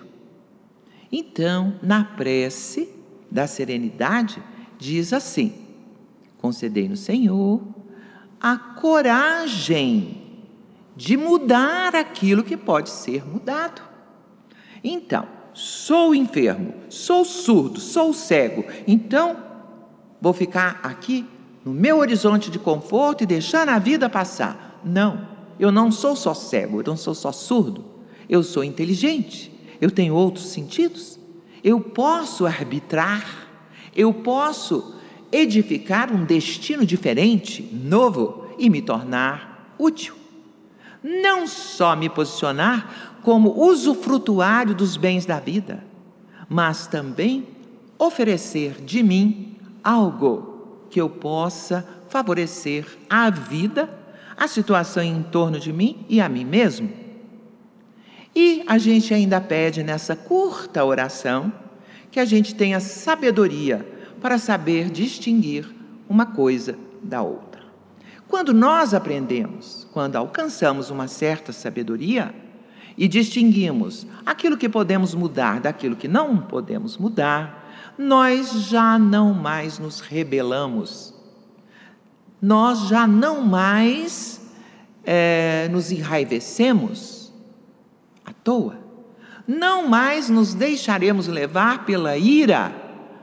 Então, 1.12 1.80
na 1.82 2.04
prece 2.04 2.90
da 3.30 3.48
serenidade, 3.48 4.42
diz 4.78 5.14
assim: 5.14 5.54
concedei 6.38 6.88
no 6.88 6.98
Senhor 6.98 7.62
a 8.40 8.58
coragem 8.58 10.22
de 10.96 11.18
mudar 11.18 11.96
aquilo 11.96 12.44
que 12.44 12.58
pode 12.58 12.90
ser 12.90 13.26
mudado. 13.26 13.82
Então, 14.84 15.28
sou 15.54 16.16
enfermo, 16.16 16.74
sou 16.90 17.26
surdo, 17.26 17.80
sou 17.80 18.14
cego, 18.14 18.64
então 18.88 19.38
vou 20.22 20.34
ficar 20.34 20.80
aqui 20.84 21.26
no 21.66 21.74
meu 21.74 21.98
horizonte 21.98 22.50
de 22.50 22.60
conforto 22.60 23.24
e 23.24 23.28
deixar 23.28 23.68
a 23.68 23.80
vida 23.80 24.10
passar. 24.10 24.80
Não. 24.84 25.39
Eu 25.60 25.72
não 25.72 25.92
sou 25.92 26.16
só 26.16 26.34
cego, 26.34 26.80
eu 26.80 26.86
não 26.88 26.96
sou 26.96 27.14
só 27.14 27.32
surdo, 27.32 27.84
eu 28.30 28.42
sou 28.42 28.64
inteligente, 28.64 29.52
eu 29.82 29.92
tenho 29.92 30.16
outros 30.16 30.46
sentidos, 30.46 31.20
eu 31.64 31.82
posso 31.82 32.46
arbitrar, 32.46 33.26
eu 33.96 34.14
posso 34.14 34.96
edificar 35.32 36.12
um 36.14 36.24
destino 36.24 36.86
diferente, 36.86 37.62
novo 37.74 38.48
e 38.58 38.70
me 38.70 38.82
tornar 38.82 39.76
útil. 39.78 40.16
Não 41.04 41.46
só 41.46 41.96
me 41.96 42.10
posicionar 42.10 43.20
como 43.22 43.62
usufrutuário 43.62 44.74
dos 44.74 44.96
bens 44.96 45.26
da 45.26 45.40
vida, 45.40 45.84
mas 46.48 46.88
também 46.88 47.48
oferecer 47.98 48.82
de 48.84 49.04
mim 49.04 49.58
algo 49.84 50.86
que 50.90 51.00
eu 51.00 51.10
possa 51.10 51.86
favorecer 52.10 52.86
a 53.10 53.30
vida 53.30 53.99
a 54.40 54.48
situação 54.48 55.04
em 55.04 55.22
torno 55.22 55.60
de 55.60 55.74
mim 55.74 56.06
e 56.08 56.22
a 56.22 56.30
mim 56.30 56.46
mesmo. 56.46 56.90
E 58.34 58.64
a 58.66 58.78
gente 58.78 59.14
ainda 59.14 59.42
pede 59.42 59.84
nessa 59.84 60.16
curta 60.16 60.86
oração 60.86 61.52
que 62.10 62.22
a 62.22 62.26
gente 62.26 62.56
tenha 62.56 62.80
sabedoria 62.80 63.86
para 64.22 64.38
saber 64.38 64.90
distinguir 64.90 65.68
uma 66.08 66.26
coisa 66.26 66.78
da 67.04 67.22
outra. 67.22 67.64
Quando 68.30 68.54
nós 68.54 68.94
aprendemos, 68.94 69.86
quando 69.92 70.16
alcançamos 70.16 70.90
uma 70.90 71.08
certa 71.08 71.52
sabedoria 71.52 72.34
e 72.98 73.08
distinguimos 73.08 74.08
aquilo 74.26 74.58
que 74.58 74.70
podemos 74.70 75.14
mudar 75.14 75.60
daquilo 75.60 75.96
que 75.96 76.08
não 76.08 76.38
podemos 76.38 76.98
mudar, 76.98 77.60
nós 77.98 78.68
já 78.70 78.98
não 78.98 79.34
mais 79.34 79.80
nos 79.80 80.00
rebelamos 80.00 81.09
nós 82.42 82.88
já 82.88 83.06
não 83.06 83.42
mais 83.42 84.42
é, 85.04 85.68
nos 85.72 85.92
enraivecemos 85.92 87.34
à 88.26 88.32
toa, 88.32 88.78
não 89.48 89.88
mais 89.88 90.30
nos 90.30 90.54
deixaremos 90.54 91.28
levar 91.28 91.86
pela 91.86 92.18
ira, 92.18 92.72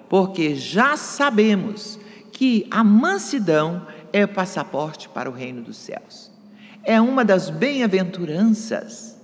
porque 0.09 0.55
já 0.55 0.97
sabemos 0.97 1.99
que 2.33 2.67
a 2.71 2.83
mansidão 2.83 3.87
é 4.13 4.25
o 4.25 4.29
passaporte 4.29 5.09
para 5.09 5.31
o 5.31 5.33
reino 5.33 5.63
dos 5.63 5.77
céus. 5.77 6.31
É 6.83 7.01
uma 7.01 7.25
das 7.25 7.51
bem-aventuranças 7.51 9.17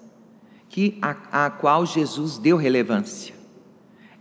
que 0.69 0.99
a, 1.03 1.47
a 1.47 1.51
qual 1.51 1.85
Jesus 1.85 2.39
deu 2.39 2.57
relevância. 2.57 3.35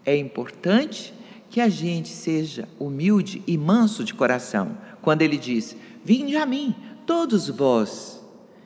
É 0.06 0.16
importante 0.16 1.14
que 1.50 1.62
a 1.62 1.70
gente 1.70 2.10
seja 2.10 2.68
humilde 2.80 3.42
e 3.48 3.58
manso 3.58 4.04
de 4.04 4.14
coração, 4.14 4.78
quando 5.02 5.22
ele 5.22 5.38
diz: 5.38 5.76
Vinde 6.04 6.36
a 6.36 6.46
mim, 6.46 6.76
todos 7.06 7.50
vós 7.50 8.22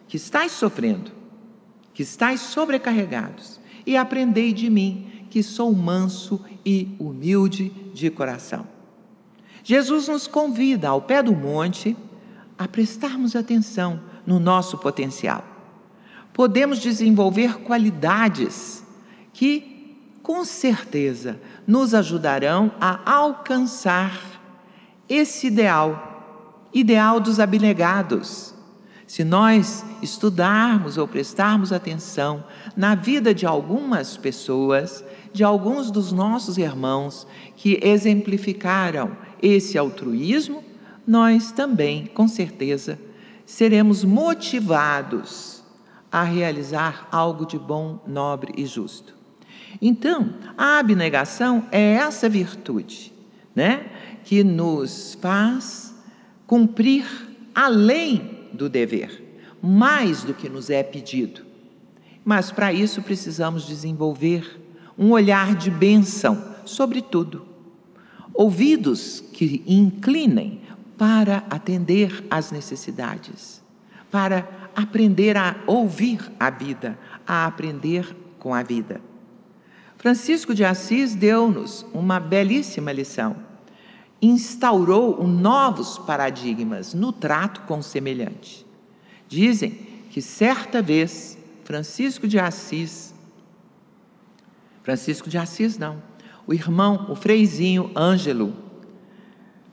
que 0.07 0.17
estáis 0.17 0.51
sofrendo, 0.51 1.11
que 1.93 2.03
estáis 2.03 2.41
sobrecarregados, 2.41 3.59
e 3.85 3.97
aprendei 3.97 4.53
de 4.53 4.69
mim, 4.69 5.27
que 5.29 5.41
sou 5.43 5.73
manso 5.73 6.43
e 6.65 6.95
humilde 6.99 7.69
de 7.93 8.09
coração. 8.09 8.67
Jesus 9.63 10.07
nos 10.07 10.27
convida 10.27 10.89
ao 10.89 11.01
pé 11.01 11.23
do 11.23 11.35
monte 11.35 11.97
a 12.57 12.67
prestarmos 12.67 13.35
atenção 13.35 13.99
no 14.25 14.39
nosso 14.39 14.77
potencial. 14.77 15.43
Podemos 16.31 16.79
desenvolver 16.79 17.59
qualidades 17.59 18.83
que, 19.33 19.97
com 20.21 20.45
certeza, 20.45 21.39
nos 21.65 21.93
ajudarão 21.93 22.71
a 22.79 23.11
alcançar 23.11 24.19
esse 25.07 25.47
ideal, 25.47 26.14
ideal 26.75 27.21
dos 27.21 27.39
abnegados. 27.39 28.53
Se 29.07 29.23
nós 29.23 29.85
estudarmos 30.01 30.97
ou 30.97 31.07
prestarmos 31.07 31.71
atenção 31.71 32.43
na 32.75 32.95
vida 32.95 33.33
de 33.33 33.45
algumas 33.45 34.17
pessoas, 34.17 35.03
de 35.31 35.43
alguns 35.43 35.89
dos 35.89 36.11
nossos 36.11 36.57
irmãos 36.57 37.25
que 37.55 37.79
exemplificaram 37.81 39.15
esse 39.41 39.77
altruísmo, 39.77 40.63
nós 41.07 41.51
também, 41.51 42.07
com 42.07 42.27
certeza, 42.27 42.99
seremos 43.45 44.03
motivados 44.03 45.63
a 46.11 46.23
realizar 46.23 47.07
algo 47.11 47.45
de 47.45 47.57
bom, 47.57 47.99
nobre 48.05 48.53
e 48.57 48.65
justo. 48.65 49.15
Então, 49.81 50.33
a 50.57 50.79
abnegação 50.79 51.67
é 51.71 51.93
essa 51.93 52.27
virtude, 52.27 53.13
né, 53.53 53.85
que 54.23 54.43
nos 54.43 55.17
faz 55.21 55.94
cumprir 56.47 57.05
além 57.53 58.49
do 58.53 58.69
dever, 58.69 59.23
mais 59.61 60.23
do 60.23 60.33
que 60.33 60.49
nos 60.49 60.69
é 60.69 60.83
pedido. 60.83 61.41
Mas 62.23 62.51
para 62.51 62.73
isso 62.73 63.01
precisamos 63.01 63.65
desenvolver 63.67 64.61
um 64.97 65.11
olhar 65.11 65.55
de 65.55 65.69
bênção 65.69 66.55
sobre 66.65 67.01
tudo, 67.01 67.45
ouvidos 68.33 69.23
que 69.33 69.63
inclinem 69.67 70.61
para 70.97 71.43
atender 71.49 72.25
às 72.29 72.51
necessidades, 72.51 73.61
para 74.09 74.47
aprender 74.75 75.37
a 75.37 75.55
ouvir 75.67 76.19
a 76.39 76.49
vida, 76.49 76.97
a 77.27 77.45
aprender 77.45 78.15
com 78.39 78.53
a 78.53 78.63
vida. 78.63 79.01
Francisco 79.97 80.53
de 80.53 80.63
Assis 80.63 81.15
deu-nos 81.15 81.85
uma 81.93 82.19
belíssima 82.19 82.91
lição. 82.91 83.44
Instaurou 84.21 85.25
novos 85.27 85.97
paradigmas 85.97 86.93
no 86.93 87.11
trato 87.11 87.61
com 87.61 87.79
o 87.79 87.83
semelhante. 87.83 88.65
Dizem 89.27 89.71
que 90.09 90.21
certa 90.21 90.81
vez 90.81 91.37
Francisco 91.63 92.27
de 92.27 92.39
Assis, 92.39 93.13
Francisco 94.83 95.29
de 95.29 95.37
Assis 95.37 95.77
não, 95.77 96.01
o 96.47 96.53
irmão, 96.53 97.07
o 97.09 97.15
freizinho 97.15 97.91
Ângelo, 97.95 98.53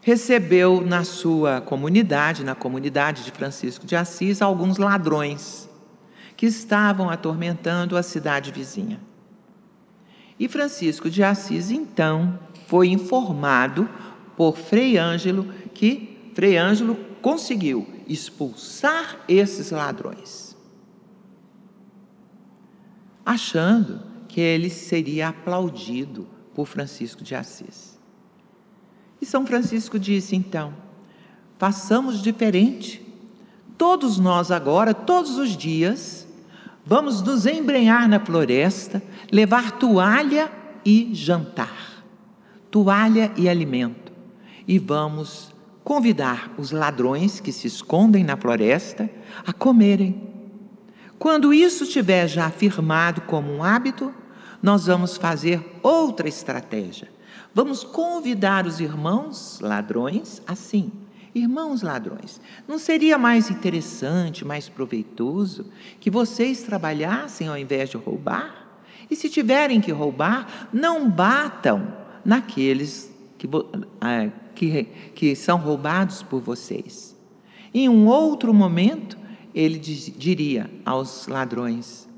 recebeu 0.01 0.81
na 0.81 1.05
sua 1.05 1.61
comunidade, 1.61 2.43
na 2.43 2.55
comunidade 2.55 3.25
de 3.25 3.31
Francisco 3.31 3.87
de 3.87 3.95
Assis, 3.95 4.43
alguns 4.43 4.79
ladrões 4.79 5.71
que 6.37 6.47
estavam 6.47 7.09
atormentando 7.09 7.97
a 7.97 8.03
cidade 8.03 8.51
vizinha. 8.51 9.01
E 10.39 10.49
Francisco 10.49 11.09
de 11.09 11.23
Assis, 11.23 11.71
então, 11.71 12.37
foi 12.67 12.89
informado 12.89 13.89
por 14.37 14.57
Frei 14.57 14.97
Ângelo 14.99 15.45
que 15.75 16.31
Frei 16.35 16.57
Ângelo 16.57 16.97
conseguiu 17.21 17.87
expulsar 18.09 19.21
esses 19.29 19.71
ladrões, 19.71 20.57
achando 23.25 24.03
que 24.29 24.41
ele 24.41 24.71
seria 24.71 25.29
aplaudido 25.29 26.27
por 26.55 26.67
Francisco 26.67 27.23
de 27.23 27.35
Assis. 27.35 27.99
E 29.21 29.27
São 29.27 29.47
Francisco 29.47 29.99
disse 29.99 30.35
então: 30.35 30.75
façamos 31.63 32.21
diferente. 32.21 33.01
Todos 33.79 34.19
nós 34.19 34.51
agora, 34.51 34.93
todos 34.93 35.39
os 35.39 35.57
dias, 35.57 36.27
vamos 36.85 37.23
nos 37.23 37.47
embrenhar 37.47 38.09
na 38.09 38.19
floresta, 38.19 39.01
levar 39.31 39.79
toalha 39.79 40.51
e 40.85 41.11
jantar, 41.15 42.05
toalha 42.69 43.33
e 43.37 43.49
alimento, 43.49 44.02
e 44.67 44.79
vamos 44.79 45.53
convidar 45.85 46.53
os 46.57 46.71
ladrões 46.71 47.41
que 47.41 47.53
se 47.53 47.67
escondem 47.67 48.25
na 48.25 48.37
floresta 48.37 49.11
a 49.47 49.53
comerem. 49.53 50.31
Quando 51.19 51.53
isso 51.53 51.85
estiver 51.85 52.29
já 52.29 52.47
afirmado 52.47 53.23
como 53.23 53.53
um 53.53 53.63
hábito, 53.63 54.13
nós 54.63 54.87
vamos 54.87 55.17
fazer 55.17 55.79
outra 55.83 56.29
estratégia 56.29 57.09
Vamos 57.55 57.85
convidar 57.85 58.67
os 58.67 58.81
irmãos 58.81 59.61
ladrões 59.61 60.41
assim. 60.47 60.91
Irmãos 61.35 61.81
ladrões, 61.81 62.41
não 62.69 62.79
seria 62.79 63.17
mais 63.17 63.51
interessante, 63.51 64.45
mais 64.45 64.69
proveitoso 64.69 65.67
que 65.99 66.11
vocês 66.11 66.63
trabalhassem 66.63 67.49
ao 67.49 67.57
invés 67.57 67.89
de 67.89 67.97
roubar? 67.97 68.69
E 69.11 69.17
se 69.17 69.31
tiverem 69.31 69.81
que 69.81 69.91
roubar, 69.91 70.69
não 70.73 71.09
batam 71.09 71.97
naqueles 72.23 73.12
que, 73.43 73.49
ah, 74.01 74.29
que, 74.55 74.85
que 75.15 75.35
são 75.35 75.59
roubados 75.59 76.23
por 76.23 76.41
vocês. 76.41 77.17
Em 77.75 77.89
um 77.89 78.07
outro 78.07 78.55
momento, 78.55 79.19
ele 79.53 79.79
diria 79.79 80.71
aos 80.85 81.27
ladrões: 81.27 82.09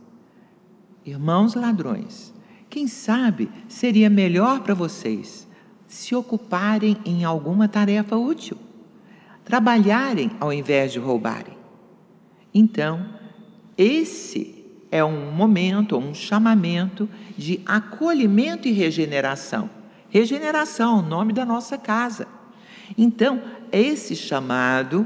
Irmãos 1.04 1.54
ladrões, 1.54 2.34
quem 2.68 2.86
sabe 2.86 3.48
seria 3.68 4.10
melhor 4.10 4.60
para 4.60 4.74
vocês 4.74 5.48
se 5.86 6.14
ocuparem 6.14 6.96
em 7.04 7.24
alguma 7.24 7.68
tarefa 7.68 8.16
útil, 8.16 8.58
trabalharem 9.44 10.30
ao 10.40 10.52
invés 10.52 10.92
de 10.92 10.98
roubarem. 10.98 11.56
Então, 12.52 13.08
esse 13.78 14.64
é 14.90 15.04
um 15.04 15.30
momento, 15.32 15.96
um 15.96 16.12
chamamento 16.12 17.08
de 17.36 17.60
acolhimento 17.64 18.68
e 18.68 18.72
regeneração. 18.72 19.70
Regeneração, 20.14 21.00
o 21.00 21.02
nome 21.02 21.32
da 21.32 21.44
nossa 21.44 21.76
casa. 21.76 22.28
Então, 22.96 23.42
esse 23.72 24.14
chamado 24.14 25.04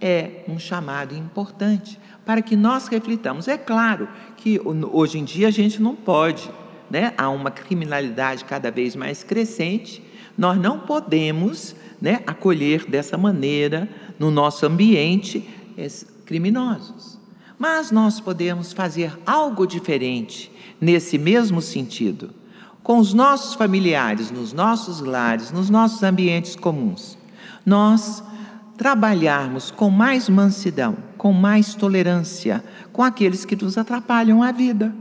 é 0.00 0.44
um 0.46 0.60
chamado 0.60 1.12
importante 1.12 1.98
para 2.24 2.40
que 2.40 2.54
nós 2.54 2.86
reflitamos. 2.86 3.48
É 3.48 3.58
claro 3.58 4.08
que 4.36 4.60
hoje 4.92 5.18
em 5.18 5.24
dia 5.24 5.48
a 5.48 5.50
gente 5.50 5.82
não 5.82 5.96
pode 5.96 6.48
né, 6.88 7.12
há 7.18 7.28
uma 7.28 7.50
criminalidade 7.50 8.44
cada 8.44 8.70
vez 8.70 8.94
mais 8.94 9.24
crescente, 9.24 10.00
nós 10.38 10.56
não 10.56 10.78
podemos 10.78 11.74
né, 12.00 12.22
acolher 12.24 12.86
dessa 12.86 13.18
maneira 13.18 13.88
no 14.20 14.30
nosso 14.30 14.64
ambiente 14.64 15.48
criminosos. 16.24 17.18
Mas 17.58 17.90
nós 17.90 18.20
podemos 18.20 18.72
fazer 18.72 19.18
algo 19.26 19.66
diferente 19.66 20.48
nesse 20.80 21.18
mesmo 21.18 21.60
sentido, 21.60 22.30
com 22.88 22.96
os 22.96 23.12
nossos 23.12 23.52
familiares, 23.52 24.30
nos 24.30 24.54
nossos 24.54 25.00
lares, 25.00 25.52
nos 25.52 25.68
nossos 25.68 26.02
ambientes 26.02 26.56
comuns. 26.56 27.18
Nós 27.66 28.24
trabalharmos 28.78 29.70
com 29.70 29.90
mais 29.90 30.26
mansidão, 30.26 30.96
com 31.18 31.30
mais 31.30 31.74
tolerância 31.74 32.64
com 32.90 33.02
aqueles 33.02 33.44
que 33.44 33.54
nos 33.54 33.76
atrapalham 33.76 34.42
a 34.42 34.52
vida 34.52 34.94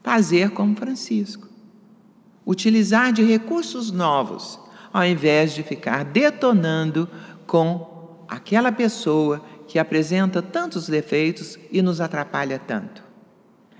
fazer 0.00 0.50
como 0.50 0.76
Francisco. 0.76 1.48
Utilizar 2.46 3.12
de 3.12 3.24
recursos 3.24 3.90
novos, 3.90 4.60
ao 4.92 5.04
invés 5.04 5.52
de 5.52 5.64
ficar 5.64 6.04
detonando 6.04 7.08
com 7.48 8.24
aquela 8.28 8.70
pessoa 8.70 9.44
que 9.66 9.76
apresenta 9.76 10.40
tantos 10.40 10.88
defeitos 10.88 11.58
e 11.72 11.82
nos 11.82 12.00
atrapalha 12.00 12.60
tanto. 12.60 13.07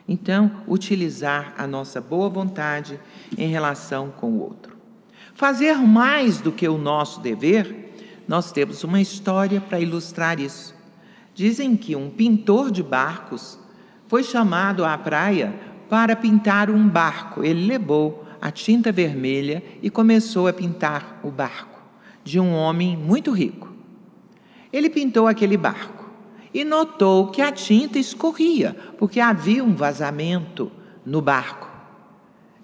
Então, 0.09 0.51
utilizar 0.67 1.53
a 1.59 1.67
nossa 1.67 2.01
boa 2.01 2.31
vontade 2.31 2.99
em 3.37 3.49
relação 3.49 4.11
com 4.11 4.31
o 4.31 4.41
outro. 4.41 4.75
Fazer 5.35 5.77
mais 5.77 6.41
do 6.41 6.51
que 6.51 6.67
o 6.67 6.79
nosso 6.79 7.21
dever, 7.21 7.93
nós 8.27 8.51
temos 8.51 8.83
uma 8.83 9.01
história 9.01 9.61
para 9.61 9.79
ilustrar 9.79 10.41
isso. 10.41 10.75
Dizem 11.35 11.77
que 11.77 11.95
um 11.95 12.09
pintor 12.09 12.71
de 12.71 12.83
barcos 12.83 13.59
foi 14.09 14.25
chamado 14.25 14.85
à 14.85 14.97
praia 14.97 15.55
para 15.91 16.17
pintar 16.17 16.71
um 16.71 16.89
barco. 16.89 17.45
Ele 17.45 17.67
levou 17.67 18.25
a 18.41 18.51
tinta 18.51 18.91
vermelha 18.91 19.63
e 19.83 19.91
começou 19.91 20.49
a 20.49 20.53
pintar 20.53 21.21
o 21.23 21.31
barco 21.31 21.79
de 22.25 22.41
um 22.41 22.53
homem 22.55 22.97
muito 22.97 23.31
rico. 23.31 23.73
Ele 24.73 24.89
pintou 24.89 25.27
aquele 25.27 25.57
barco 25.57 25.98
e 26.53 26.65
notou 26.65 27.29
que 27.29 27.43
a 27.43 27.53
tinta 27.53 27.99
escorria, 27.99 28.77
porque 28.99 29.21
havia 29.21 29.65
um 29.65 29.75
vazamento 29.75 30.71
no 31.05 31.21
barco. 31.21 31.69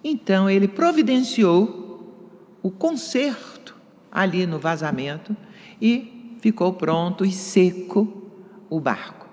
Então 0.03 0.49
ele 0.49 0.68
providenciou 0.68 2.59
o 2.62 2.70
conserto 2.70 3.75
ali 4.11 4.47
no 4.47 4.59
vazamento 4.59 5.37
e 5.81 6.37
ficou 6.40 6.73
pronto 6.73 7.25
e 7.25 7.33
seco 7.33 8.31
o 8.70 8.81
barco. 8.81 9.27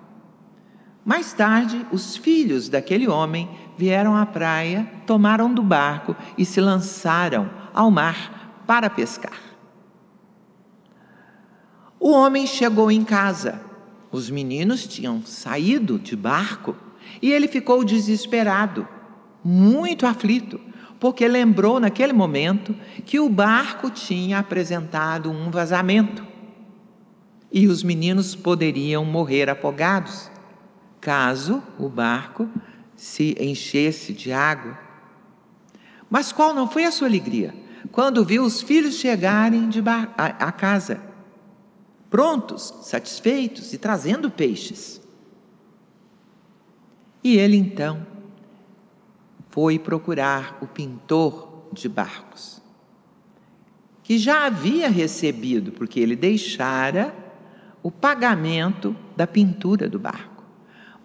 Mais 1.03 1.33
tarde, 1.33 1.85
os 1.91 2.15
filhos 2.15 2.69
daquele 2.69 3.07
homem 3.07 3.49
vieram 3.77 4.15
à 4.15 4.25
praia, 4.25 4.89
tomaram 5.07 5.53
do 5.53 5.63
barco 5.63 6.15
e 6.37 6.45
se 6.45 6.61
lançaram 6.61 7.49
ao 7.73 7.89
mar 7.89 8.63
para 8.67 8.89
pescar. 8.89 9.39
O 11.99 12.11
homem 12.11 12.47
chegou 12.47 12.91
em 12.91 13.03
casa. 13.03 13.70
Os 14.11 14.29
meninos 14.29 14.85
tinham 14.85 15.23
saído 15.23 15.97
de 15.97 16.15
barco 16.15 16.75
e 17.21 17.31
ele 17.31 17.47
ficou 17.47 17.83
desesperado, 17.83 18.87
muito 19.43 20.05
aflito, 20.05 20.59
porque 20.99 21.27
lembrou 21.27 21.79
naquele 21.79 22.13
momento 22.13 22.75
que 23.05 23.19
o 23.19 23.29
barco 23.29 23.89
tinha 23.89 24.39
apresentado 24.39 25.31
um 25.31 25.49
vazamento 25.49 26.31
e 27.51 27.67
os 27.67 27.83
meninos 27.83 28.35
poderiam 28.35 29.03
morrer 29.03 29.49
afogados 29.49 30.31
caso 31.01 31.61
o 31.79 31.89
barco 31.89 32.47
se 32.95 33.35
enchesse 33.39 34.13
de 34.13 34.31
água. 34.31 34.77
Mas 36.09 36.31
qual 36.31 36.53
não 36.53 36.69
foi 36.69 36.85
a 36.85 36.91
sua 36.91 37.07
alegria 37.07 37.53
quando 37.91 38.23
viu 38.23 38.43
os 38.43 38.61
filhos 38.61 38.95
chegarem 38.95 39.67
de 39.67 39.81
a 40.15 40.51
casa, 40.51 41.01
prontos, 42.11 42.71
satisfeitos 42.83 43.73
e 43.73 43.79
trazendo 43.79 44.29
peixes? 44.29 45.01
E 47.23 47.37
ele 47.37 47.57
então 47.57 48.05
foi 49.49 49.79
procurar 49.79 50.59
o 50.61 50.67
pintor 50.67 51.67
de 51.73 51.87
barcos, 51.89 52.61
que 54.03 54.17
já 54.17 54.45
havia 54.45 54.89
recebido, 54.89 55.71
porque 55.71 55.99
ele 55.99 56.15
deixara 56.15 57.15
o 57.81 57.89
pagamento 57.89 58.95
da 59.15 59.25
pintura 59.25 59.89
do 59.89 59.97
barco. 59.97 60.43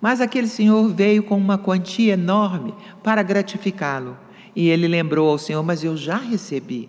Mas 0.01 0.21
aquele 0.21 0.47
senhor 0.47 0.88
veio 0.88 1.23
com 1.23 1.37
uma 1.37 1.57
quantia 1.57 2.14
enorme 2.14 2.75
para 3.03 3.23
gratificá-lo. 3.23 4.16
E 4.55 4.69
ele 4.69 4.87
lembrou 4.87 5.31
ao 5.31 5.38
senhor: 5.38 5.62
Mas 5.62 5.83
eu 5.83 5.97
já 5.97 6.16
recebi 6.16 6.88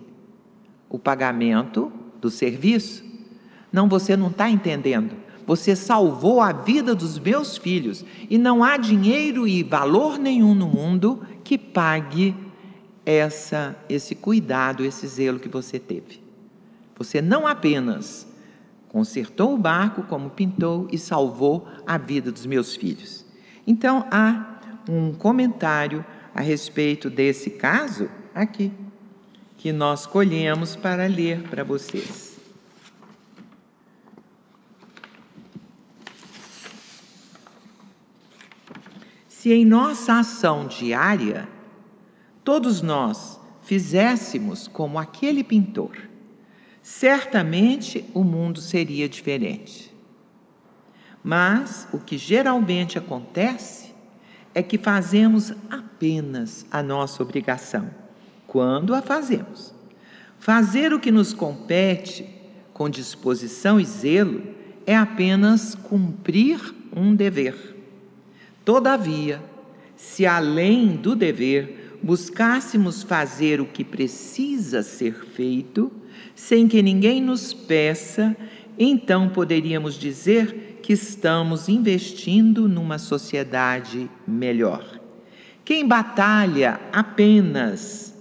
o 0.88 0.98
pagamento 0.98 1.92
do 2.20 2.30
serviço. 2.30 3.07
Não, 3.72 3.88
você 3.88 4.16
não 4.16 4.28
está 4.28 4.48
entendendo. 4.50 5.16
Você 5.46 5.74
salvou 5.74 6.40
a 6.40 6.52
vida 6.52 6.94
dos 6.94 7.18
meus 7.18 7.56
filhos 7.56 8.04
e 8.28 8.36
não 8.36 8.62
há 8.62 8.76
dinheiro 8.76 9.48
e 9.48 9.62
valor 9.62 10.18
nenhum 10.18 10.54
no 10.54 10.68
mundo 10.68 11.22
que 11.42 11.56
pague 11.56 12.34
essa, 13.06 13.76
esse 13.88 14.14
cuidado, 14.14 14.84
esse 14.84 15.06
zelo 15.06 15.38
que 15.38 15.48
você 15.48 15.78
teve. 15.78 16.22
Você 16.96 17.22
não 17.22 17.46
apenas 17.46 18.28
Consertou 18.88 19.54
o 19.54 19.58
barco 19.58 20.02
como 20.02 20.30
pintou 20.30 20.88
e 20.90 20.98
salvou 20.98 21.68
a 21.86 21.98
vida 21.98 22.32
dos 22.32 22.46
meus 22.46 22.74
filhos. 22.74 23.24
Então 23.66 24.06
há 24.10 24.60
um 24.88 25.12
comentário 25.12 26.04
a 26.34 26.40
respeito 26.40 27.10
desse 27.10 27.50
caso 27.50 28.08
aqui, 28.34 28.72
que 29.58 29.72
nós 29.72 30.06
colhemos 30.06 30.74
para 30.74 31.06
ler 31.06 31.42
para 31.48 31.62
vocês. 31.64 32.27
Se 39.38 39.52
em 39.52 39.64
nossa 39.64 40.14
ação 40.14 40.66
diária 40.66 41.48
todos 42.42 42.82
nós 42.82 43.38
fizéssemos 43.62 44.66
como 44.66 44.98
aquele 44.98 45.44
pintor, 45.44 45.96
certamente 46.82 48.04
o 48.12 48.24
mundo 48.24 48.60
seria 48.60 49.08
diferente. 49.08 49.94
Mas 51.22 51.86
o 51.92 52.00
que 52.00 52.18
geralmente 52.18 52.98
acontece 52.98 53.94
é 54.52 54.60
que 54.60 54.76
fazemos 54.76 55.52
apenas 55.70 56.66
a 56.68 56.82
nossa 56.82 57.22
obrigação, 57.22 57.88
quando 58.44 58.92
a 58.92 59.00
fazemos. 59.00 59.72
Fazer 60.40 60.92
o 60.92 60.98
que 60.98 61.12
nos 61.12 61.32
compete 61.32 62.28
com 62.74 62.90
disposição 62.90 63.78
e 63.78 63.84
zelo 63.84 64.42
é 64.84 64.96
apenas 64.96 65.76
cumprir 65.76 66.74
um 66.92 67.14
dever. 67.14 67.77
Todavia, 68.68 69.42
se 69.96 70.26
além 70.26 70.88
do 70.88 71.16
dever 71.16 71.98
buscássemos 72.02 73.02
fazer 73.02 73.62
o 73.62 73.64
que 73.64 73.82
precisa 73.82 74.82
ser 74.82 75.14
feito, 75.24 75.90
sem 76.34 76.68
que 76.68 76.82
ninguém 76.82 77.22
nos 77.22 77.54
peça, 77.54 78.36
então 78.78 79.30
poderíamos 79.30 79.94
dizer 79.94 80.80
que 80.82 80.92
estamos 80.92 81.70
investindo 81.70 82.68
numa 82.68 82.98
sociedade 82.98 84.10
melhor. 84.26 85.00
Quem 85.64 85.88
batalha 85.88 86.78
apenas 86.92 88.14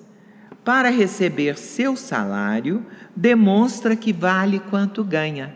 para 0.64 0.90
receber 0.90 1.58
seu 1.58 1.98
salário 1.98 2.86
demonstra 3.14 3.98
que 3.98 4.14
vale 4.14 4.60
quanto 4.60 5.04
ganha. 5.04 5.54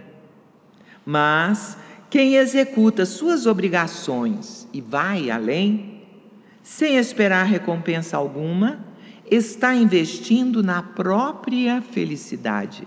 Mas 1.06 1.78
quem 2.12 2.36
executa 2.36 3.06
suas 3.06 3.46
obrigações 3.46 4.68
e 4.74 4.82
vai 4.82 5.32
além, 5.32 6.02
sem 6.62 6.98
esperar 6.98 7.46
recompensa 7.46 8.18
alguma, 8.18 8.86
está 9.32 9.74
investindo 9.74 10.62
na 10.62 10.84
própria 10.84 11.82
felicidade, 11.82 12.84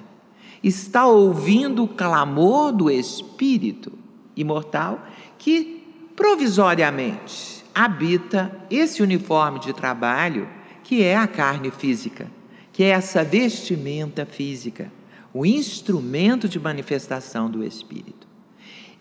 está 0.62 1.06
ouvindo 1.06 1.84
o 1.84 1.88
clamor 1.88 2.70
do 2.70 2.90
Espírito 2.90 3.92
imortal 4.36 5.02
que 5.38 5.82
provisoriamente 6.14 7.64
habita 7.74 8.54
esse 8.70 9.02
uniforme 9.02 9.58
de 9.58 9.72
trabalho 9.72 10.46
que 10.82 11.02
é 11.02 11.16
a 11.16 11.26
carne 11.26 11.70
física, 11.70 12.30
que 12.70 12.84
é 12.84 12.88
essa 12.88 13.24
vestimenta 13.24 14.26
física, 14.26 14.92
o 15.32 15.46
instrumento 15.46 16.46
de 16.46 16.60
manifestação 16.60 17.50
do 17.50 17.64
Espírito. 17.64 18.33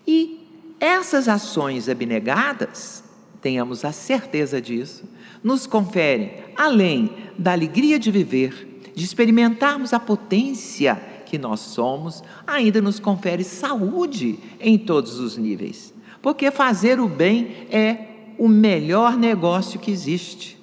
E 0.06 0.40
essas 0.80 1.28
ações 1.28 1.88
abnegadas, 1.88 3.02
tenhamos 3.40 3.84
a 3.84 3.92
certeza 3.92 4.60
disso, 4.60 5.04
nos 5.42 5.66
conferem, 5.66 6.32
além 6.56 7.10
da 7.38 7.52
alegria 7.52 7.98
de 7.98 8.10
viver, 8.10 8.80
de 8.94 9.04
experimentarmos 9.04 9.92
a 9.92 10.00
potência 10.00 10.94
que 11.26 11.38
nós 11.38 11.60
somos, 11.60 12.22
ainda 12.46 12.80
nos 12.80 13.00
confere 13.00 13.42
saúde 13.44 14.38
em 14.60 14.78
todos 14.78 15.18
os 15.18 15.36
níveis. 15.36 15.92
Porque 16.22 16.50
fazer 16.50 17.00
o 17.00 17.08
bem 17.08 17.66
é 17.70 18.14
o 18.38 18.48
melhor 18.48 19.16
negócio 19.16 19.80
que 19.80 19.90
existe. 19.90 20.58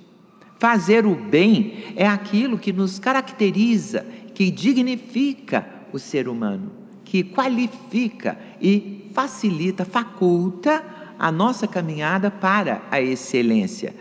Fazer 0.60 1.06
o 1.06 1.16
bem 1.16 1.94
é 1.96 2.08
aquilo 2.08 2.58
que 2.58 2.72
nos 2.72 3.00
caracteriza, 3.00 4.06
que 4.34 4.50
dignifica 4.50 5.68
o 5.92 6.00
ser 6.00 6.28
humano, 6.28 6.72
que 7.12 7.26
qualifica 7.26 8.40
e 8.62 9.12
facilita, 9.14 9.84
faculta 9.84 10.82
a 11.20 11.30
nossa 11.30 11.68
caminhada 11.68 12.32
para 12.32 12.82
a 12.90 13.02
excelência 13.02 13.94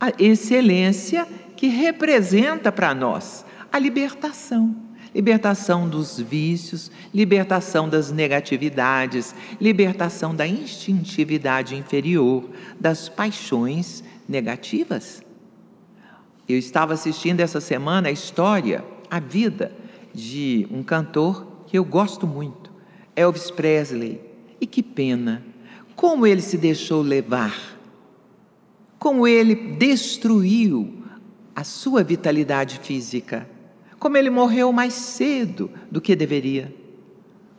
a 0.00 0.12
excelência 0.18 1.26
que 1.56 1.66
representa 1.68 2.70
para 2.70 2.94
nós 2.94 3.44
a 3.72 3.78
libertação. 3.78 4.74
Libertação 5.14 5.88
dos 5.88 6.20
vícios, 6.20 6.90
libertação 7.12 7.88
das 7.88 8.12
negatividades, 8.12 9.34
libertação 9.60 10.34
da 10.34 10.46
instintividade 10.46 11.74
inferior, 11.74 12.48
das 12.78 13.08
paixões 13.08 14.04
negativas. 14.28 15.22
Eu 16.48 16.58
estava 16.58 16.92
assistindo 16.92 17.40
essa 17.40 17.60
semana 17.60 18.08
a 18.08 18.12
história, 18.12 18.84
a 19.10 19.18
vida 19.18 19.72
de 20.14 20.68
um 20.70 20.82
cantor 20.82 21.57
que 21.68 21.78
eu 21.78 21.84
gosto 21.84 22.26
muito, 22.26 22.72
Elvis 23.14 23.50
Presley. 23.50 24.20
E 24.60 24.66
que 24.66 24.82
pena, 24.82 25.44
como 25.94 26.26
ele 26.26 26.42
se 26.42 26.58
deixou 26.58 27.00
levar 27.00 27.78
como 28.98 29.26
ele 29.26 29.54
destruiu 29.54 31.04
a 31.54 31.62
sua 31.62 32.02
vitalidade 32.02 32.80
física, 32.80 33.48
como 33.98 34.16
ele 34.16 34.30
morreu 34.30 34.72
mais 34.72 34.94
cedo 34.94 35.70
do 35.90 36.00
que 36.00 36.16
deveria, 36.16 36.74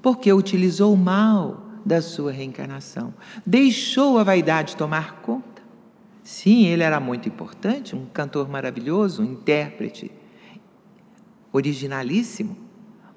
porque 0.01 0.31
utilizou 0.31 0.95
mal 0.95 1.65
da 1.85 2.01
sua 2.01 2.31
reencarnação, 2.31 3.13
deixou 3.45 4.19
a 4.19 4.23
vaidade 4.23 4.75
tomar 4.75 5.21
conta. 5.21 5.61
Sim, 6.23 6.65
ele 6.65 6.83
era 6.83 6.99
muito 6.99 7.27
importante, 7.27 7.95
um 7.95 8.05
cantor 8.05 8.47
maravilhoso, 8.47 9.21
um 9.21 9.25
intérprete 9.25 10.11
originalíssimo, 11.51 12.55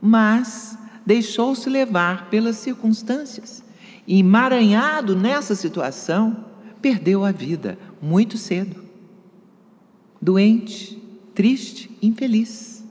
mas 0.00 0.78
deixou-se 1.04 1.68
levar 1.68 2.28
pelas 2.30 2.56
circunstâncias. 2.56 3.62
E 4.06 4.18
emaranhado 4.18 5.14
nessa 5.14 5.54
situação, 5.54 6.44
perdeu 6.80 7.24
a 7.24 7.30
vida 7.30 7.78
muito 8.00 8.36
cedo. 8.36 8.82
Doente, 10.20 11.00
triste, 11.34 11.90
infeliz. 12.02 12.84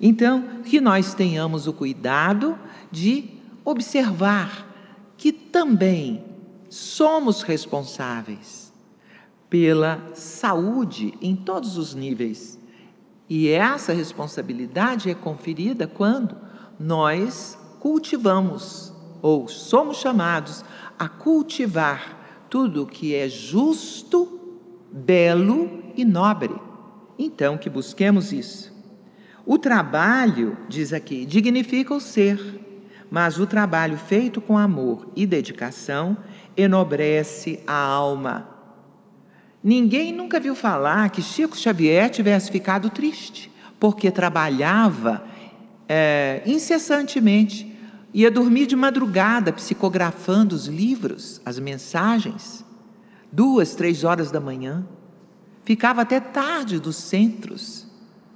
Então, 0.00 0.62
que 0.64 0.80
nós 0.80 1.14
tenhamos 1.14 1.66
o 1.66 1.72
cuidado 1.72 2.58
de 2.90 3.28
observar 3.64 4.66
que 5.16 5.32
também 5.32 6.24
somos 6.68 7.42
responsáveis 7.42 8.72
pela 9.50 10.00
saúde 10.14 11.12
em 11.20 11.34
todos 11.34 11.76
os 11.76 11.94
níveis. 11.94 12.58
E 13.28 13.48
essa 13.48 13.92
responsabilidade 13.92 15.10
é 15.10 15.14
conferida 15.14 15.86
quando 15.86 16.36
nós 16.80 17.58
cultivamos 17.78 18.90
ou 19.20 19.46
somos 19.48 19.98
chamados 19.98 20.64
a 20.98 21.06
cultivar 21.06 22.46
tudo 22.48 22.86
que 22.86 23.14
é 23.14 23.28
justo, 23.28 24.40
belo 24.90 25.82
e 25.94 26.06
nobre. 26.06 26.54
Então, 27.18 27.58
que 27.58 27.68
busquemos 27.68 28.32
isso. 28.32 28.72
O 29.44 29.58
trabalho, 29.58 30.56
diz 30.68 30.92
aqui, 30.94 31.26
dignifica 31.26 31.94
o 31.94 32.00
ser, 32.00 32.40
mas 33.10 33.38
o 33.38 33.46
trabalho 33.46 33.98
feito 33.98 34.40
com 34.40 34.56
amor 34.56 35.06
e 35.14 35.26
dedicação 35.26 36.16
enobrece 36.56 37.60
a 37.66 37.74
alma. 37.74 38.48
Ninguém 39.62 40.12
nunca 40.12 40.40
viu 40.40 40.54
falar 40.54 41.10
que 41.10 41.20
Chico 41.20 41.56
Xavier 41.56 42.08
tivesse 42.08 42.50
ficado 42.50 42.88
triste, 42.88 43.52
porque 43.78 44.10
trabalhava 44.10 45.24
é, 45.92 46.40
incessantemente, 46.46 47.76
ia 48.14 48.30
dormir 48.30 48.66
de 48.66 48.76
madrugada 48.76 49.52
psicografando 49.52 50.54
os 50.54 50.66
livros, 50.66 51.40
as 51.44 51.58
mensagens, 51.58 52.64
duas, 53.32 53.74
três 53.74 54.04
horas 54.04 54.30
da 54.30 54.38
manhã. 54.38 54.86
Ficava 55.64 56.02
até 56.02 56.20
tarde 56.20 56.78
dos 56.78 56.94
centros, 56.94 57.88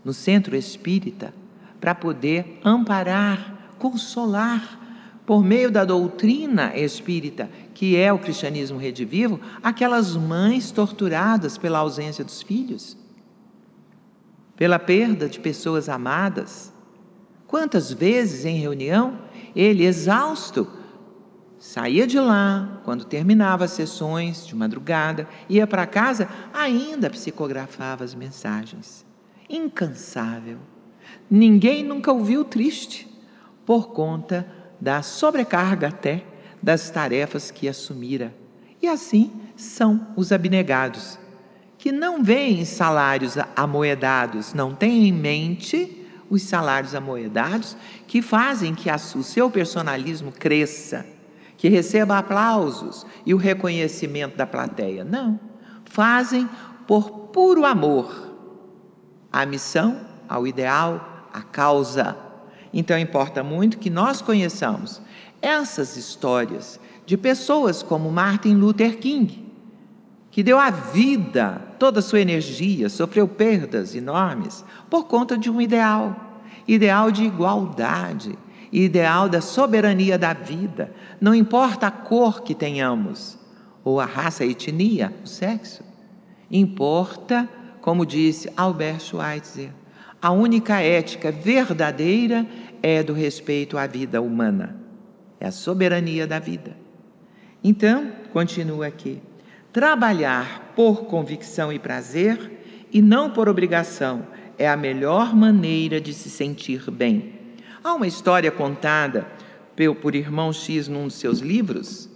no 0.04 0.12
centro 0.12 0.56
espírita, 0.56 1.32
para 1.80 1.94
poder 1.94 2.58
amparar, 2.64 3.76
consolar, 3.78 4.80
por 5.24 5.44
meio 5.44 5.70
da 5.70 5.84
doutrina 5.84 6.76
espírita, 6.76 7.48
que 7.72 7.96
é 7.96 8.12
o 8.12 8.18
cristianismo 8.18 8.78
redivivo, 8.80 9.40
aquelas 9.62 10.16
mães 10.16 10.72
torturadas 10.72 11.56
pela 11.56 11.78
ausência 11.78 12.24
dos 12.24 12.42
filhos, 12.42 12.96
pela 14.56 14.80
perda 14.80 15.28
de 15.28 15.38
pessoas 15.38 15.88
amadas. 15.88 16.73
Quantas 17.46 17.92
vezes 17.92 18.44
em 18.44 18.58
reunião 18.58 19.18
ele, 19.54 19.84
exausto, 19.84 20.68
saía 21.58 22.06
de 22.06 22.18
lá, 22.18 22.80
quando 22.84 23.04
terminava 23.04 23.64
as 23.64 23.70
sessões 23.70 24.46
de 24.46 24.54
madrugada, 24.54 25.28
ia 25.48 25.66
para 25.66 25.86
casa, 25.86 26.28
ainda 26.52 27.08
psicografava 27.08 28.04
as 28.04 28.14
mensagens. 28.14 29.04
Incansável. 29.48 30.58
Ninguém 31.30 31.84
nunca 31.84 32.12
o 32.12 32.22
viu 32.22 32.44
triste, 32.44 33.08
por 33.64 33.88
conta 33.88 34.46
da 34.80 35.02
sobrecarga 35.02 35.88
até 35.88 36.24
das 36.62 36.90
tarefas 36.90 37.50
que 37.50 37.68
assumira. 37.68 38.34
E 38.82 38.88
assim 38.88 39.32
são 39.56 40.08
os 40.16 40.32
abnegados, 40.32 41.18
que 41.78 41.92
não 41.92 42.22
veem 42.22 42.64
salários 42.64 43.36
amoedados, 43.56 44.52
não 44.52 44.74
têm 44.74 45.08
em 45.08 45.12
mente 45.12 45.93
os 46.30 46.42
salários 46.42 46.94
amoedados 46.94 47.76
que 48.06 48.22
fazem 48.22 48.74
que 48.74 48.90
o 48.90 49.22
seu 49.22 49.50
personalismo 49.50 50.32
cresça, 50.32 51.06
que 51.56 51.68
receba 51.68 52.18
aplausos 52.18 53.06
e 53.24 53.34
o 53.34 53.38
reconhecimento 53.38 54.36
da 54.36 54.46
plateia. 54.46 55.04
Não. 55.04 55.38
Fazem 55.84 56.48
por 56.86 57.10
puro 57.32 57.64
amor 57.64 58.32
à 59.32 59.44
missão, 59.44 60.00
ao 60.28 60.46
ideal, 60.46 61.28
à 61.32 61.42
causa. 61.42 62.16
Então 62.72 62.98
importa 62.98 63.42
muito 63.42 63.78
que 63.78 63.90
nós 63.90 64.20
conheçamos 64.20 65.00
essas 65.40 65.96
histórias 65.96 66.80
de 67.06 67.16
pessoas 67.16 67.82
como 67.82 68.10
Martin 68.10 68.54
Luther 68.54 68.98
King, 68.98 69.43
que 70.34 70.42
deu 70.42 70.58
a 70.58 70.68
vida, 70.68 71.62
toda 71.78 72.00
a 72.00 72.02
sua 72.02 72.18
energia, 72.20 72.88
sofreu 72.88 73.28
perdas 73.28 73.94
enormes 73.94 74.64
por 74.90 75.04
conta 75.04 75.38
de 75.38 75.48
um 75.48 75.60
ideal, 75.60 76.42
ideal 76.66 77.12
de 77.12 77.22
igualdade, 77.22 78.36
ideal 78.72 79.28
da 79.28 79.40
soberania 79.40 80.18
da 80.18 80.32
vida. 80.32 80.92
Não 81.20 81.32
importa 81.32 81.86
a 81.86 81.90
cor 81.92 82.42
que 82.42 82.52
tenhamos, 82.52 83.38
ou 83.84 84.00
a 84.00 84.04
raça, 84.06 84.42
a 84.42 84.46
etnia, 84.48 85.14
o 85.22 85.28
sexo. 85.28 85.84
Importa, 86.50 87.48
como 87.80 88.04
disse 88.04 88.50
Albert 88.56 89.02
Schweitzer, 89.02 89.70
a 90.20 90.32
única 90.32 90.80
ética 90.80 91.30
verdadeira 91.30 92.44
é 92.82 93.04
do 93.04 93.12
respeito 93.12 93.78
à 93.78 93.86
vida 93.86 94.20
humana, 94.20 94.74
é 95.38 95.46
a 95.46 95.52
soberania 95.52 96.26
da 96.26 96.40
vida. 96.40 96.76
Então, 97.62 98.10
continua 98.32 98.88
aqui: 98.88 99.22
trabalhar 99.74 100.72
por 100.76 101.06
convicção 101.06 101.72
e 101.72 101.80
prazer 101.80 102.86
e 102.92 103.02
não 103.02 103.28
por 103.28 103.48
obrigação 103.48 104.24
é 104.56 104.68
a 104.68 104.76
melhor 104.76 105.34
maneira 105.34 106.00
de 106.00 106.14
se 106.14 106.30
sentir 106.30 106.88
bem. 106.92 107.34
Há 107.82 107.92
uma 107.92 108.06
história 108.06 108.52
contada 108.52 109.26
por 110.00 110.14
irmão 110.14 110.52
X 110.52 110.86
num 110.86 111.08
dos 111.08 111.16
seus 111.16 111.40
livros, 111.40 112.08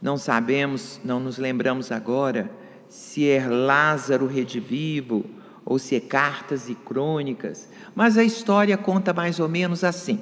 não 0.00 0.16
sabemos, 0.16 0.98
não 1.04 1.20
nos 1.20 1.36
lembramos 1.36 1.92
agora 1.92 2.50
se 2.88 3.28
é 3.28 3.46
Lázaro 3.46 4.26
Redivivo 4.26 5.26
ou 5.66 5.78
se 5.78 5.96
é 5.96 6.00
Cartas 6.00 6.70
e 6.70 6.74
Crônicas, 6.74 7.68
mas 7.94 8.16
a 8.16 8.24
história 8.24 8.78
conta 8.78 9.12
mais 9.12 9.38
ou 9.38 9.50
menos 9.50 9.84
assim: 9.84 10.18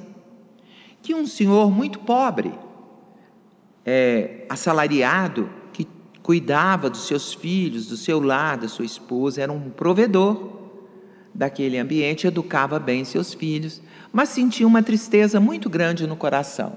que 1.00 1.14
um 1.14 1.24
senhor 1.24 1.70
muito 1.70 2.00
pobre, 2.00 2.52
é, 3.84 4.44
assalariado, 4.48 5.48
cuidava 6.24 6.88
dos 6.88 7.06
seus 7.06 7.34
filhos, 7.34 7.86
do 7.86 7.98
seu 7.98 8.18
lar, 8.18 8.56
da 8.56 8.66
sua 8.66 8.86
esposa, 8.86 9.42
era 9.42 9.52
um 9.52 9.68
provedor 9.68 10.54
daquele 11.34 11.76
ambiente, 11.76 12.26
educava 12.26 12.78
bem 12.78 13.04
seus 13.04 13.34
filhos, 13.34 13.82
mas 14.10 14.30
sentia 14.30 14.66
uma 14.66 14.82
tristeza 14.82 15.38
muito 15.38 15.68
grande 15.68 16.06
no 16.06 16.16
coração, 16.16 16.76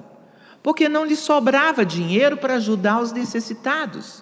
porque 0.61 0.89
não 0.89 1.05
lhe 1.05 1.15
sobrava 1.15 1.85
dinheiro 1.85 2.35
para 2.35 2.55
ajudar 2.55 3.01
os 3.01 3.13
necessitados. 3.13 4.21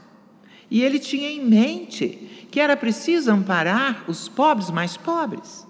E 0.70 0.84
ele 0.84 1.00
tinha 1.00 1.28
em 1.28 1.44
mente 1.44 2.48
que 2.52 2.60
era 2.60 2.78
preciso 2.78 3.32
amparar 3.32 4.06
os 4.08 4.30
pobres 4.30 4.70
mais 4.70 4.96
pobres. 4.96 5.66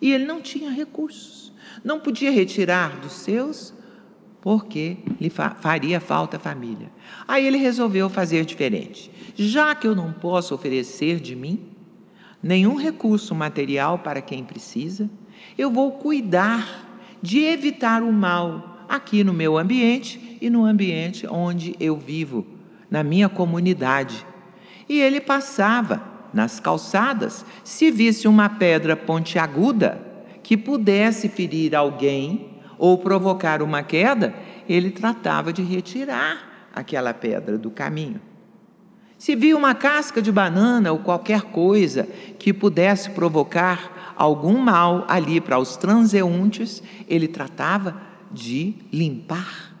E 0.00 0.10
ele 0.10 0.26
não 0.26 0.42
tinha 0.42 0.72
recursos, 0.72 1.52
não 1.84 2.00
podia 2.00 2.32
retirar 2.32 2.98
dos 2.98 3.12
seus, 3.12 3.72
porque 4.42 4.96
lhe 5.20 5.30
faria 5.30 6.00
falta 6.00 6.36
a 6.36 6.40
família. 6.40 6.90
Aí 7.26 7.46
ele 7.46 7.56
resolveu 7.56 8.10
fazer 8.10 8.44
diferente. 8.44 9.10
Já 9.36 9.72
que 9.72 9.86
eu 9.86 9.94
não 9.94 10.12
posso 10.12 10.52
oferecer 10.52 11.20
de 11.20 11.36
mim, 11.36 11.60
nenhum 12.42 12.74
recurso 12.74 13.36
material 13.36 14.00
para 14.00 14.20
quem 14.20 14.42
precisa, 14.42 15.08
eu 15.56 15.70
vou 15.70 15.92
cuidar 15.92 16.88
de 17.22 17.38
evitar 17.38 18.02
o 18.02 18.12
mal 18.12 18.84
aqui 18.88 19.22
no 19.22 19.32
meu 19.32 19.56
ambiente 19.56 20.36
e 20.40 20.50
no 20.50 20.64
ambiente 20.64 21.24
onde 21.28 21.76
eu 21.78 21.96
vivo, 21.96 22.44
na 22.90 23.04
minha 23.04 23.28
comunidade. 23.28 24.26
E 24.88 24.98
ele 24.98 25.20
passava 25.20 26.02
nas 26.34 26.58
calçadas, 26.58 27.46
se 27.62 27.92
visse 27.92 28.26
uma 28.26 28.48
pedra 28.48 28.96
pontiaguda 28.96 30.04
que 30.42 30.56
pudesse 30.56 31.28
ferir 31.28 31.76
alguém 31.76 32.51
ou 32.82 32.98
provocar 32.98 33.62
uma 33.62 33.84
queda, 33.84 34.34
ele 34.68 34.90
tratava 34.90 35.52
de 35.52 35.62
retirar 35.62 36.68
aquela 36.74 37.14
pedra 37.14 37.56
do 37.56 37.70
caminho. 37.70 38.20
Se 39.16 39.36
via 39.36 39.56
uma 39.56 39.72
casca 39.72 40.20
de 40.20 40.32
banana 40.32 40.90
ou 40.90 40.98
qualquer 40.98 41.42
coisa 41.42 42.08
que 42.40 42.52
pudesse 42.52 43.10
provocar 43.10 44.14
algum 44.16 44.58
mal 44.58 45.04
ali 45.06 45.40
para 45.40 45.60
os 45.60 45.76
transeuntes, 45.76 46.82
ele 47.06 47.28
tratava 47.28 48.02
de 48.32 48.74
limpar. 48.92 49.76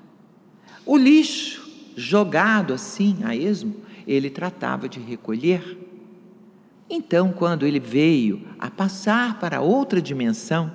O 0.86 0.96
lixo 0.96 1.68
jogado 1.96 2.72
assim 2.72 3.16
a 3.24 3.34
esmo, 3.34 3.74
ele 4.06 4.30
tratava 4.30 4.88
de 4.88 5.00
recolher. 5.00 5.76
Então, 6.88 7.32
quando 7.32 7.66
ele 7.66 7.80
veio 7.80 8.46
a 8.60 8.70
passar 8.70 9.40
para 9.40 9.60
outra 9.60 10.00
dimensão, 10.00 10.70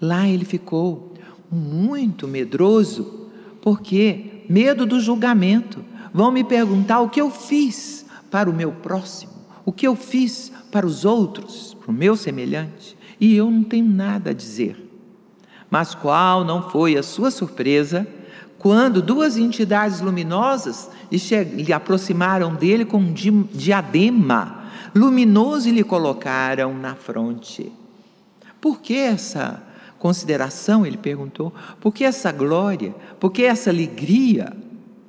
lá 0.00 0.28
ele 0.28 0.44
ficou 0.44 1.15
muito 1.50 2.26
medroso, 2.26 3.28
porque 3.60 4.44
medo 4.48 4.86
do 4.86 5.00
julgamento. 5.00 5.84
Vão 6.12 6.30
me 6.30 6.42
perguntar 6.42 7.00
o 7.00 7.10
que 7.10 7.20
eu 7.20 7.30
fiz 7.30 8.06
para 8.30 8.48
o 8.48 8.52
meu 8.52 8.72
próximo, 8.72 9.32
o 9.64 9.72
que 9.72 9.86
eu 9.86 9.94
fiz 9.94 10.50
para 10.70 10.86
os 10.86 11.04
outros, 11.04 11.74
para 11.74 11.90
o 11.90 11.94
meu 11.94 12.16
semelhante, 12.16 12.96
e 13.20 13.34
eu 13.34 13.50
não 13.50 13.62
tenho 13.62 13.86
nada 13.86 14.30
a 14.30 14.34
dizer. 14.34 14.82
Mas 15.70 15.94
qual 15.94 16.44
não 16.44 16.70
foi 16.70 16.96
a 16.96 17.02
sua 17.02 17.30
surpresa 17.30 18.06
quando 18.58 19.02
duas 19.02 19.36
entidades 19.36 20.00
luminosas 20.00 20.90
lhe 21.10 21.72
aproximaram 21.72 22.54
dele 22.54 22.84
com 22.84 22.98
um 22.98 23.12
diadema 23.52 24.64
luminoso 24.94 25.68
e 25.68 25.72
lhe 25.72 25.84
colocaram 25.84 26.72
na 26.74 26.94
fronte? 26.94 27.72
Por 28.60 28.80
que 28.80 28.94
essa 28.94 29.62
consideração? 29.98 30.84
Ele 30.84 30.96
perguntou. 30.96 31.52
Por 31.80 31.92
que 31.92 32.04
essa 32.04 32.32
glória? 32.32 32.94
Por 33.18 33.30
que 33.32 33.44
essa 33.44 33.70
alegria? 33.70 34.52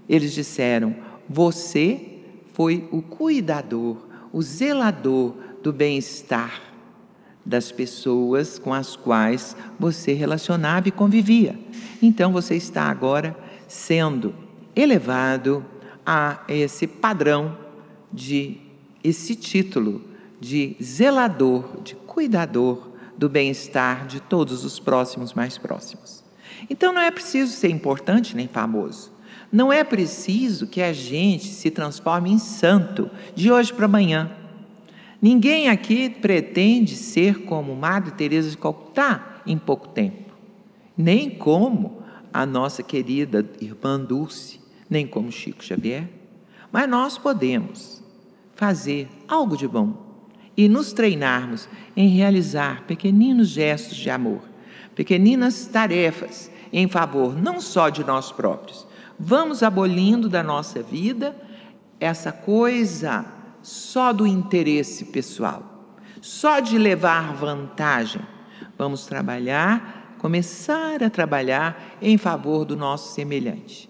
Eles 0.08 0.34
disseram: 0.34 0.96
você 1.30 2.20
foi 2.54 2.88
o 2.92 3.02
cuidador, 3.02 3.98
o 4.32 4.42
zelador 4.42 5.36
do 5.62 5.74
bem-estar 5.74 6.62
das 7.46 7.72
pessoas 7.72 8.60
com 8.60 8.74
as 8.74 8.96
quais 8.98 9.56
você 9.80 10.12
relacionava 10.14 10.90
e 10.90 10.92
convivia. 10.92 11.58
Então 12.02 12.34
você 12.34 12.56
está 12.56 12.84
agora 12.84 13.38
sendo 13.68 14.36
elevado 14.76 15.66
a 16.06 16.42
esse 16.48 16.86
padrão 16.86 17.58
de 18.12 18.58
esse 19.04 19.36
título 19.36 20.02
de 20.40 20.76
zelador, 20.82 21.82
de 21.82 21.96
cuidador 21.96 22.90
do 23.18 23.28
bem-estar 23.28 24.06
de 24.06 24.20
todos 24.20 24.64
os 24.64 24.80
próximos 24.80 25.34
mais 25.34 25.58
próximos. 25.58 26.24
Então 26.70 26.94
não 26.94 27.02
é 27.02 27.10
preciso 27.10 27.52
ser 27.52 27.70
importante 27.70 28.36
nem 28.36 28.48
famoso. 28.48 29.12
Não 29.52 29.72
é 29.72 29.84
preciso 29.84 30.68
que 30.68 30.82
a 30.82 30.92
gente 30.92 31.46
se 31.46 31.72
transforme 31.72 32.32
em 32.32 32.38
santo 32.38 33.10
de 33.34 33.52
hoje 33.52 33.74
para 33.74 33.86
amanhã. 33.86 34.32
Ninguém 35.22 35.70
aqui 35.70 36.10
pretende 36.10 36.96
ser 36.96 37.44
como 37.46 37.76
Madre 37.76 38.12
Teresa 38.12 38.50
de 38.50 38.58
Calcutá 38.58 39.42
em 39.46 39.58
pouco 39.58 39.88
tempo, 39.88 40.34
nem 40.96 41.30
como 41.30 42.04
a 42.32 42.46
nossa 42.46 42.84
querida 42.84 43.50
irmã 43.60 44.00
Dulce, 44.00 44.60
nem 44.90 45.08
como 45.08 45.32
Chico 45.32 45.64
Xavier. 45.64 46.08
Mas 46.72 46.88
nós 46.88 47.18
podemos 47.18 48.04
fazer 48.54 49.08
algo 49.28 49.58
de 49.58 49.68
bom 49.68 50.07
e 50.58 50.68
nos 50.68 50.92
treinarmos 50.92 51.70
em 51.96 52.10
realizar 52.10 52.84
pequeninos 52.88 53.50
gestos 53.50 53.96
de 53.96 54.10
amor, 54.10 54.42
pequeninas 54.96 55.68
tarefas 55.68 56.50
em 56.74 56.88
favor 56.88 57.40
não 57.40 57.62
só 57.62 57.90
de 57.90 58.04
nós 58.04 58.32
próprios. 58.32 58.88
Vamos 59.20 59.62
abolindo 59.62 60.28
da 60.28 60.42
nossa 60.42 60.82
vida 60.82 61.36
essa 62.00 62.32
coisa 62.32 63.26
só 63.62 64.12
do 64.12 64.26
interesse 64.26 65.06
pessoal, 65.06 65.94
só 66.22 66.60
de 66.60 66.78
levar 66.78 67.34
vantagem. 67.34 68.22
Vamos 68.78 69.06
trabalhar, 69.06 70.16
começar 70.20 71.04
a 71.04 71.10
trabalhar 71.10 71.98
em 72.02 72.18
favor 72.18 72.66
do 72.66 72.76
nosso 72.76 73.14
semelhante. 73.14 73.87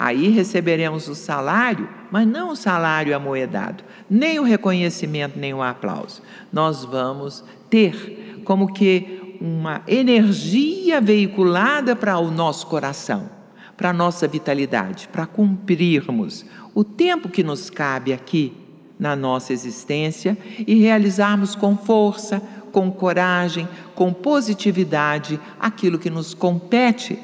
Aí 0.00 0.30
receberemos 0.30 1.08
o 1.08 1.14
salário, 1.14 1.86
mas 2.10 2.26
não 2.26 2.52
o 2.52 2.56
salário 2.56 3.14
amoedado, 3.14 3.84
nem 4.08 4.38
o 4.38 4.42
reconhecimento, 4.42 5.38
nem 5.38 5.52
o 5.52 5.62
aplauso. 5.62 6.22
Nós 6.50 6.86
vamos 6.86 7.44
ter 7.68 8.40
como 8.42 8.72
que 8.72 9.36
uma 9.38 9.82
energia 9.86 11.02
veiculada 11.02 11.94
para 11.94 12.18
o 12.18 12.30
nosso 12.30 12.66
coração, 12.66 13.28
para 13.76 13.90
a 13.90 13.92
nossa 13.92 14.26
vitalidade, 14.26 15.06
para 15.12 15.26
cumprirmos 15.26 16.46
o 16.74 16.82
tempo 16.82 17.28
que 17.28 17.42
nos 17.42 17.68
cabe 17.68 18.14
aqui 18.14 18.54
na 18.98 19.14
nossa 19.14 19.52
existência 19.52 20.34
e 20.66 20.76
realizarmos 20.76 21.54
com 21.54 21.76
força, 21.76 22.40
com 22.72 22.90
coragem, 22.90 23.68
com 23.94 24.14
positividade 24.14 25.38
aquilo 25.60 25.98
que 25.98 26.08
nos 26.08 26.32
compete. 26.32 27.18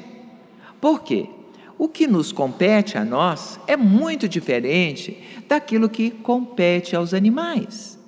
Por 0.79 1.01
quê? 1.01 1.27
O 1.77 1.87
que 1.87 2.07
nos 2.07 2.31
compete 2.31 2.97
a 2.97 3.05
nós 3.05 3.59
é 3.67 3.77
muito 3.77 4.27
diferente 4.27 5.21
daquilo 5.47 5.89
que 5.89 6.09
compete 6.09 6.95
aos 6.95 7.13
animais, 7.13 7.99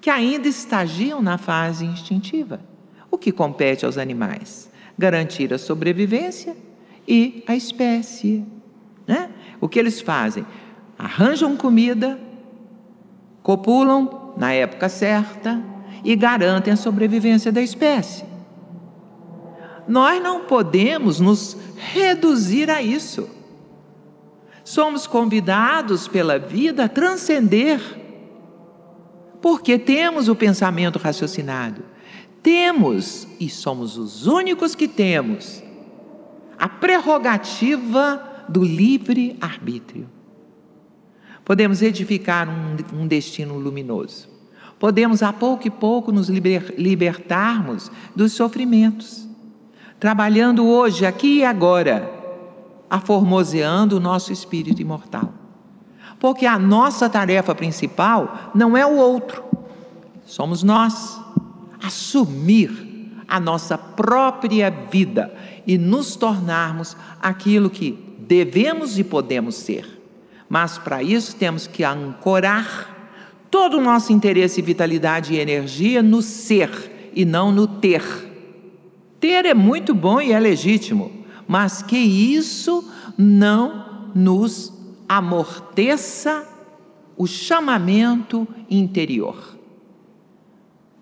que 0.00 0.08
ainda 0.08 0.46
estagiam 0.46 1.20
na 1.20 1.36
fase 1.38 1.84
instintiva. 1.84 2.60
O 3.10 3.18
que 3.18 3.32
compete 3.32 3.84
aos 3.84 3.98
animais? 3.98 4.70
Garantir 4.96 5.52
a 5.52 5.58
sobrevivência 5.58 6.56
e 7.06 7.42
a 7.46 7.56
espécie. 7.56 8.44
Né? 9.06 9.30
O 9.60 9.68
que 9.68 9.78
eles 9.78 10.00
fazem? 10.00 10.46
Arranjam 10.96 11.56
comida, 11.56 12.18
copulam 13.42 14.34
na 14.36 14.52
época 14.52 14.88
certa 14.88 15.60
e 16.04 16.14
garantem 16.14 16.72
a 16.72 16.76
sobrevivência 16.76 17.50
da 17.50 17.62
espécie. 17.62 18.27
Nós 19.88 20.22
não 20.22 20.40
podemos 20.44 21.18
nos 21.18 21.56
reduzir 21.76 22.70
a 22.70 22.82
isso. 22.82 23.28
Somos 24.62 25.06
convidados 25.06 26.06
pela 26.06 26.38
vida 26.38 26.84
a 26.84 26.88
transcender, 26.88 27.80
porque 29.40 29.78
temos 29.78 30.28
o 30.28 30.36
pensamento 30.36 30.98
raciocinado, 30.98 31.82
temos, 32.42 33.26
e 33.40 33.48
somos 33.48 33.96
os 33.96 34.26
únicos 34.26 34.74
que 34.74 34.86
temos, 34.86 35.62
a 36.58 36.68
prerrogativa 36.68 38.44
do 38.48 38.62
livre 38.62 39.38
arbítrio. 39.40 40.08
Podemos 41.44 41.80
edificar 41.80 42.46
um, 42.46 43.00
um 43.00 43.06
destino 43.06 43.58
luminoso. 43.58 44.28
Podemos, 44.78 45.22
a 45.22 45.32
pouco 45.32 45.66
e 45.66 45.70
pouco, 45.70 46.12
nos 46.12 46.28
liber, 46.28 46.74
libertarmos 46.76 47.90
dos 48.14 48.32
sofrimentos. 48.32 49.27
Trabalhando 50.00 50.66
hoje, 50.66 51.04
aqui 51.04 51.38
e 51.38 51.44
agora, 51.44 52.10
aformoseando 52.88 53.96
o 53.96 54.00
nosso 54.00 54.32
espírito 54.32 54.80
imortal. 54.80 55.32
Porque 56.20 56.46
a 56.46 56.58
nossa 56.58 57.08
tarefa 57.08 57.54
principal 57.54 58.50
não 58.54 58.76
é 58.76 58.84
o 58.86 58.96
outro, 58.96 59.42
somos 60.24 60.62
nós. 60.62 61.20
Assumir 61.82 62.88
a 63.28 63.38
nossa 63.38 63.78
própria 63.78 64.70
vida 64.70 65.32
e 65.66 65.78
nos 65.78 66.16
tornarmos 66.16 66.96
aquilo 67.22 67.70
que 67.70 68.16
devemos 68.20 68.98
e 68.98 69.04
podemos 69.04 69.54
ser. 69.54 69.86
Mas 70.48 70.78
para 70.78 71.02
isso 71.02 71.36
temos 71.36 71.66
que 71.66 71.84
ancorar 71.84 72.96
todo 73.50 73.78
o 73.78 73.80
nosso 73.80 74.12
interesse, 74.12 74.62
vitalidade 74.62 75.34
e 75.34 75.38
energia 75.38 76.02
no 76.02 76.22
ser 76.22 77.10
e 77.14 77.24
não 77.24 77.52
no 77.52 77.66
ter. 77.66 78.27
Ter 79.20 79.46
é 79.46 79.54
muito 79.54 79.94
bom 79.94 80.20
e 80.20 80.32
é 80.32 80.38
legítimo, 80.38 81.10
mas 81.46 81.82
que 81.82 81.96
isso 81.96 82.88
não 83.16 84.10
nos 84.14 84.72
amorteça 85.08 86.46
o 87.16 87.26
chamamento 87.26 88.46
interior. 88.70 89.56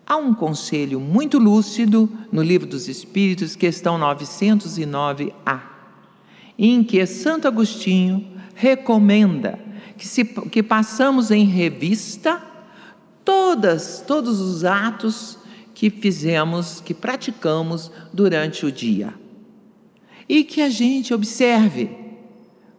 Há 0.06 0.16
um 0.16 0.32
conselho 0.32 1.00
muito 1.00 1.36
lúcido 1.38 2.08
no 2.30 2.42
Livro 2.42 2.66
dos 2.66 2.88
Espíritos, 2.88 3.56
questão 3.56 3.98
909a, 3.98 5.60
em 6.56 6.84
que 6.84 7.04
Santo 7.04 7.48
Agostinho 7.48 8.24
recomenda 8.54 9.58
que, 9.98 10.06
se, 10.06 10.24
que 10.24 10.62
passamos 10.62 11.30
em 11.30 11.44
revista 11.44 12.40
todas, 13.24 14.02
todos 14.06 14.40
os 14.40 14.64
atos 14.64 15.38
que 15.76 15.90
fizemos, 15.90 16.80
que 16.80 16.94
praticamos 16.94 17.92
durante 18.10 18.64
o 18.64 18.72
dia. 18.72 19.12
E 20.26 20.42
que 20.42 20.62
a 20.62 20.70
gente 20.70 21.12
observe 21.12 21.90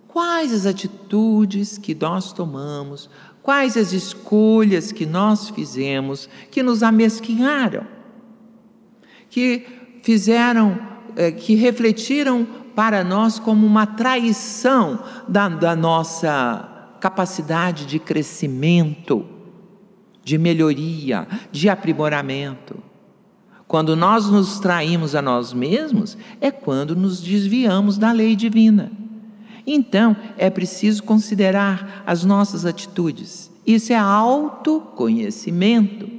quais 0.08 0.52
as 0.52 0.66
atitudes 0.66 1.78
que 1.78 1.94
nós 1.94 2.34
tomamos, 2.34 3.08
quais 3.44 3.78
as 3.78 3.94
escolhas 3.94 4.92
que 4.92 5.06
nós 5.06 5.52
fizemos 5.52 6.28
que 6.50 6.64
nos 6.64 6.82
amesquinharam, 6.82 7.86
que 9.30 10.00
fizeram, 10.02 10.80
eh, 11.16 11.30
que 11.32 11.54
refletiram 11.54 12.48
para 12.76 13.04
nós 13.04 13.38
como 13.38 13.64
uma 13.64 13.86
traição 13.86 15.04
da, 15.28 15.48
da 15.48 15.76
nossa 15.76 16.98
capacidade 17.00 17.86
de 17.86 18.00
crescimento, 18.00 19.24
de 20.24 20.40
melhoria, 20.40 21.28
de 21.52 21.70
aprimoramento. 21.70 22.87
Quando 23.68 23.96
nós 23.96 24.30
nos 24.30 24.60
traímos 24.60 25.16
a 25.16 25.22
nós 25.22 25.54
mesmos, 25.54 26.18
é 26.40 26.52
quando 26.52 26.96
nos 26.96 27.22
desviamos 27.22 27.98
da 27.98 28.12
lei 28.12 28.36
divina. 28.36 28.92
Então, 29.66 30.16
é 30.38 30.50
preciso 30.50 31.04
considerar 31.04 32.04
as 32.06 32.24
nossas 32.24 32.66
atitudes. 32.66 33.52
Isso 33.66 33.92
é 33.92 33.98
autoconhecimento. 33.98 36.10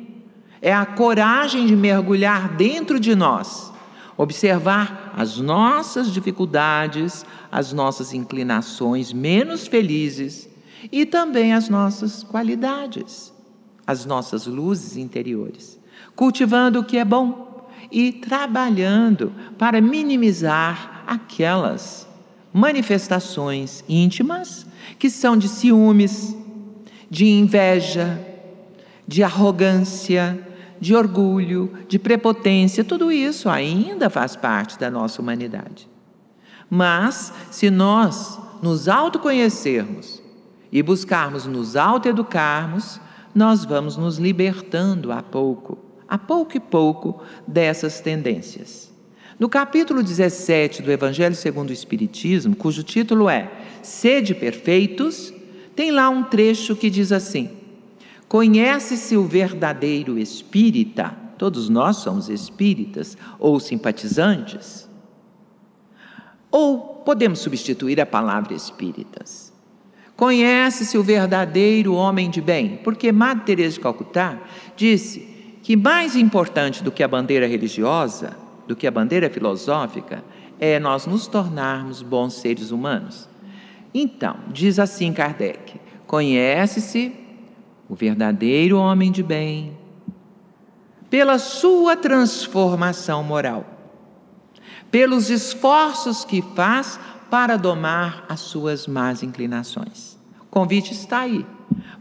É 0.60 0.74
a 0.74 0.84
coragem 0.84 1.66
de 1.66 1.74
mergulhar 1.74 2.56
dentro 2.56 3.00
de 3.00 3.14
nós 3.14 3.72
observar 4.18 5.14
as 5.16 5.38
nossas 5.38 6.12
dificuldades, 6.12 7.24
as 7.52 7.72
nossas 7.72 8.12
inclinações 8.12 9.12
menos 9.12 9.68
felizes 9.68 10.48
e 10.90 11.06
também 11.06 11.54
as 11.54 11.68
nossas 11.68 12.24
qualidades, 12.24 13.32
as 13.86 14.04
nossas 14.04 14.46
luzes 14.46 14.96
interiores, 14.96 15.77
cultivando 16.18 16.80
o 16.80 16.84
que 16.84 16.98
é 16.98 17.04
bom 17.04 17.68
e 17.92 18.10
trabalhando 18.10 19.32
para 19.56 19.80
minimizar 19.80 21.04
aquelas 21.06 22.08
manifestações 22.52 23.84
íntimas 23.88 24.66
que 24.98 25.10
são 25.10 25.36
de 25.36 25.48
ciúmes, 25.48 26.36
de 27.08 27.24
inveja, 27.24 28.20
de 29.06 29.22
arrogância, 29.22 30.44
de 30.80 30.92
orgulho, 30.92 31.72
de 31.86 32.00
prepotência, 32.00 32.82
tudo 32.82 33.12
isso 33.12 33.48
ainda 33.48 34.10
faz 34.10 34.34
parte 34.34 34.76
da 34.76 34.90
nossa 34.90 35.22
humanidade. 35.22 35.88
Mas, 36.68 37.32
se 37.48 37.70
nós 37.70 38.40
nos 38.60 38.88
autoconhecermos 38.88 40.20
e 40.72 40.82
buscarmos 40.82 41.46
nos 41.46 41.76
autoeducarmos, 41.76 43.00
nós 43.32 43.64
vamos 43.64 43.96
nos 43.96 44.18
libertando 44.18 45.12
a 45.12 45.22
pouco, 45.22 45.86
a 46.08 46.16
pouco 46.16 46.56
e 46.56 46.60
pouco 46.60 47.22
dessas 47.46 48.00
tendências. 48.00 48.88
No 49.38 49.48
capítulo 49.48 50.02
17 50.02 50.82
do 50.82 50.90
Evangelho 50.90 51.34
segundo 51.34 51.70
o 51.70 51.72
Espiritismo, 51.72 52.56
cujo 52.56 52.82
título 52.82 53.28
é 53.28 53.50
Sede 53.82 54.34
Perfeitos, 54.34 55.32
tem 55.76 55.92
lá 55.92 56.08
um 56.08 56.24
trecho 56.24 56.74
que 56.74 56.90
diz 56.90 57.12
assim: 57.12 57.50
Conhece-se 58.26 59.16
o 59.16 59.24
verdadeiro 59.24 60.18
espírita, 60.18 61.14
todos 61.36 61.68
nós 61.68 61.98
somos 61.98 62.28
espíritas 62.28 63.16
ou 63.38 63.60
simpatizantes, 63.60 64.88
ou 66.50 66.80
podemos 67.04 67.38
substituir 67.38 68.00
a 68.00 68.06
palavra 68.06 68.54
espíritas. 68.54 69.52
Conhece-se 70.16 70.98
o 70.98 71.02
verdadeiro 71.04 71.94
homem 71.94 72.28
de 72.28 72.40
bem, 72.40 72.80
porque 72.82 73.12
Madre 73.12 73.44
Teresa 73.44 73.74
de 73.74 73.80
Calcutá 73.80 74.36
disse 74.76 75.37
que 75.68 75.76
mais 75.76 76.16
importante 76.16 76.82
do 76.82 76.90
que 76.90 77.02
a 77.02 77.08
bandeira 77.08 77.46
religiosa, 77.46 78.34
do 78.66 78.74
que 78.74 78.86
a 78.86 78.90
bandeira 78.90 79.28
filosófica, 79.28 80.24
é 80.58 80.80
nós 80.80 81.04
nos 81.04 81.26
tornarmos 81.26 82.00
bons 82.00 82.36
seres 82.36 82.70
humanos. 82.70 83.28
Então, 83.92 84.36
diz 84.50 84.78
assim 84.78 85.12
Kardec: 85.12 85.78
conhece-se 86.06 87.12
o 87.86 87.94
verdadeiro 87.94 88.78
homem 88.78 89.12
de 89.12 89.22
bem, 89.22 89.76
pela 91.10 91.38
sua 91.38 91.94
transformação 91.94 93.22
moral, 93.22 93.66
pelos 94.90 95.28
esforços 95.28 96.24
que 96.24 96.40
faz 96.40 96.98
para 97.30 97.58
domar 97.58 98.24
as 98.26 98.40
suas 98.40 98.86
más 98.86 99.22
inclinações. 99.22 100.18
O 100.40 100.46
convite 100.46 100.94
está 100.94 101.18
aí 101.18 101.44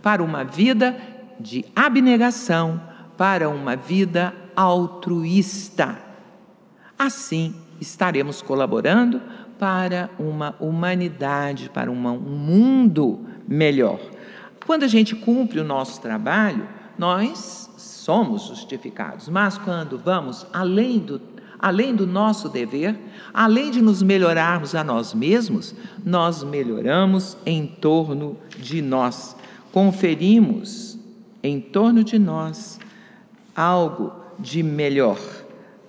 para 0.02 0.24
uma 0.24 0.46
vida 0.46 0.98
de 1.38 1.66
abnegação, 1.76 2.96
para 3.18 3.50
uma 3.50 3.76
vida 3.76 4.34
altruísta. 4.56 5.98
Assim, 6.98 7.56
estaremos 7.82 8.42
colaborando 8.42 9.22
para 9.60 10.10
uma 10.20 10.56
humanidade, 10.60 11.70
para 11.70 11.92
uma, 11.92 12.12
um 12.12 12.20
mundo 12.20 13.26
melhor. 13.48 14.00
Quando 14.66 14.84
a 14.84 14.88
gente 14.88 15.16
cumpre 15.16 15.60
o 15.60 15.64
nosso 15.64 16.00
trabalho, 16.02 16.68
nós 16.98 17.70
somos 17.78 18.44
justificados, 18.44 19.28
mas 19.30 19.58
quando 19.58 19.98
vamos 19.98 20.46
além 20.54 21.00
do, 21.00 21.22
além 21.60 21.96
do 21.96 22.06
nosso 22.06 22.50
dever, 22.50 22.98
além 23.34 23.72
de 23.72 23.82
nos 23.82 24.02
melhorarmos 24.02 24.76
a 24.76 24.84
nós 24.84 25.14
mesmos, 25.14 25.76
nós 26.06 26.44
melhoramos 26.44 27.38
em 27.46 27.66
torno 27.68 28.38
de 28.58 28.82
nós, 28.82 29.36
conferimos 29.72 30.98
em 31.44 31.60
torno 31.60 32.04
de 32.04 32.18
nós 32.18 32.80
algo 33.58 34.14
de 34.38 34.62
melhor, 34.62 35.20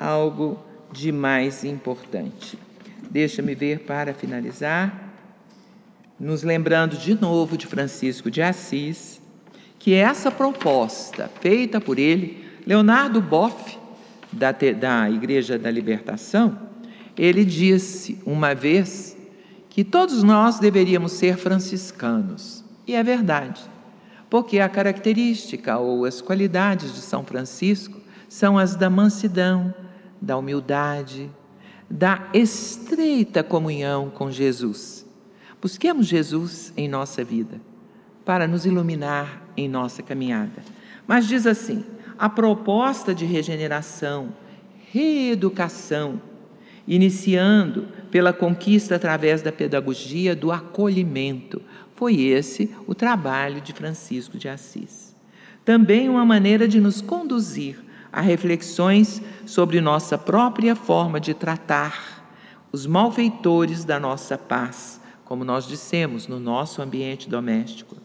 algo 0.00 0.58
de 0.90 1.12
mais 1.12 1.64
importante. 1.64 2.58
Deixa-me 3.10 3.54
ver 3.54 3.80
para 3.80 4.14
finalizar 4.14 5.06
nos 6.18 6.42
lembrando 6.42 6.96
de 6.96 7.14
novo 7.14 7.56
de 7.56 7.66
Francisco 7.66 8.30
de 8.30 8.42
Assis, 8.42 9.20
que 9.78 9.94
essa 9.94 10.30
proposta 10.30 11.30
feita 11.40 11.80
por 11.80 11.98
ele, 11.98 12.44
Leonardo 12.66 13.20
Boff, 13.20 13.78
da, 14.32 14.50
da 14.50 15.08
Igreja 15.08 15.58
da 15.58 15.70
Libertação, 15.70 16.58
ele 17.16 17.44
disse 17.44 18.18
uma 18.26 18.54
vez 18.54 19.16
que 19.70 19.84
todos 19.84 20.22
nós 20.22 20.58
deveríamos 20.58 21.12
ser 21.12 21.36
franciscanos. 21.36 22.64
E 22.86 22.94
é 22.94 23.02
verdade, 23.02 23.60
porque 24.30 24.58
a 24.58 24.68
característica 24.68 25.78
ou 25.78 26.04
as 26.04 26.20
qualidades 26.20 26.94
de 26.94 27.00
São 27.00 27.24
Francisco 27.24 28.00
são 28.28 28.58
as 28.58 28.76
da 28.76 28.90
mansidão, 28.90 29.74
da 30.20 30.36
humildade, 30.36 31.30
da 31.90 32.28
estreita 32.34 33.42
comunhão 33.42 34.10
com 34.10 34.30
Jesus. 34.30 35.06
Busquemos 35.60 36.06
Jesus 36.06 36.72
em 36.76 36.88
nossa 36.88 37.24
vida 37.24 37.60
para 38.24 38.46
nos 38.46 38.66
iluminar 38.66 39.42
em 39.56 39.68
nossa 39.68 40.02
caminhada. 40.02 40.62
Mas 41.06 41.26
diz 41.26 41.46
assim: 41.46 41.84
a 42.18 42.28
proposta 42.28 43.14
de 43.14 43.24
regeneração, 43.24 44.34
reeducação, 44.92 46.20
iniciando 46.86 47.88
pela 48.10 48.32
conquista 48.32 48.96
através 48.96 49.40
da 49.40 49.50
pedagogia 49.50 50.36
do 50.36 50.52
acolhimento, 50.52 51.62
foi 51.98 52.20
esse 52.20 52.70
o 52.86 52.94
trabalho 52.94 53.60
de 53.60 53.72
Francisco 53.72 54.38
de 54.38 54.48
Assis. 54.48 55.14
Também 55.64 56.08
uma 56.08 56.24
maneira 56.24 56.68
de 56.68 56.80
nos 56.80 57.02
conduzir 57.02 57.78
a 58.12 58.20
reflexões 58.20 59.20
sobre 59.44 59.80
nossa 59.80 60.16
própria 60.16 60.76
forma 60.76 61.18
de 61.18 61.34
tratar 61.34 62.24
os 62.70 62.86
malfeitores 62.86 63.84
da 63.84 63.98
nossa 63.98 64.38
paz 64.38 64.98
como 65.28 65.44
nós 65.44 65.68
dissemos, 65.68 66.26
no 66.26 66.40
nosso 66.40 66.80
ambiente 66.80 67.28
doméstico. 67.28 67.96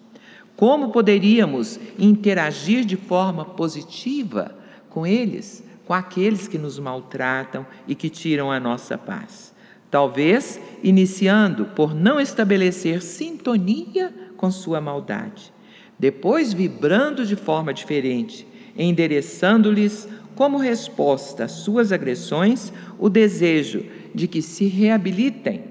Como 0.57 0.91
poderíamos 0.91 1.79
interagir 1.97 2.83
de 2.83 2.97
forma 2.97 3.45
positiva 3.45 4.53
com 4.89 5.07
eles, 5.07 5.63
com 5.85 5.93
aqueles 5.93 6.49
que 6.49 6.57
nos 6.57 6.77
maltratam 6.77 7.65
e 7.87 7.95
que 7.95 8.09
tiram 8.09 8.51
a 8.51 8.59
nossa 8.59 8.97
paz? 8.97 9.52
Talvez 9.93 10.59
iniciando 10.81 11.65
por 11.65 11.93
não 11.93 12.19
estabelecer 12.19 13.03
sintonia 13.03 14.11
com 14.35 14.49
sua 14.49 14.81
maldade, 14.81 15.53
depois 15.99 16.51
vibrando 16.51 17.23
de 17.23 17.35
forma 17.35 17.71
diferente, 17.71 18.47
endereçando-lhes 18.75 20.09
como 20.33 20.57
resposta 20.57 21.43
às 21.43 21.51
suas 21.51 21.91
agressões 21.91 22.73
o 22.97 23.07
desejo 23.07 23.85
de 24.15 24.27
que 24.27 24.41
se 24.41 24.65
reabilitem 24.65 25.65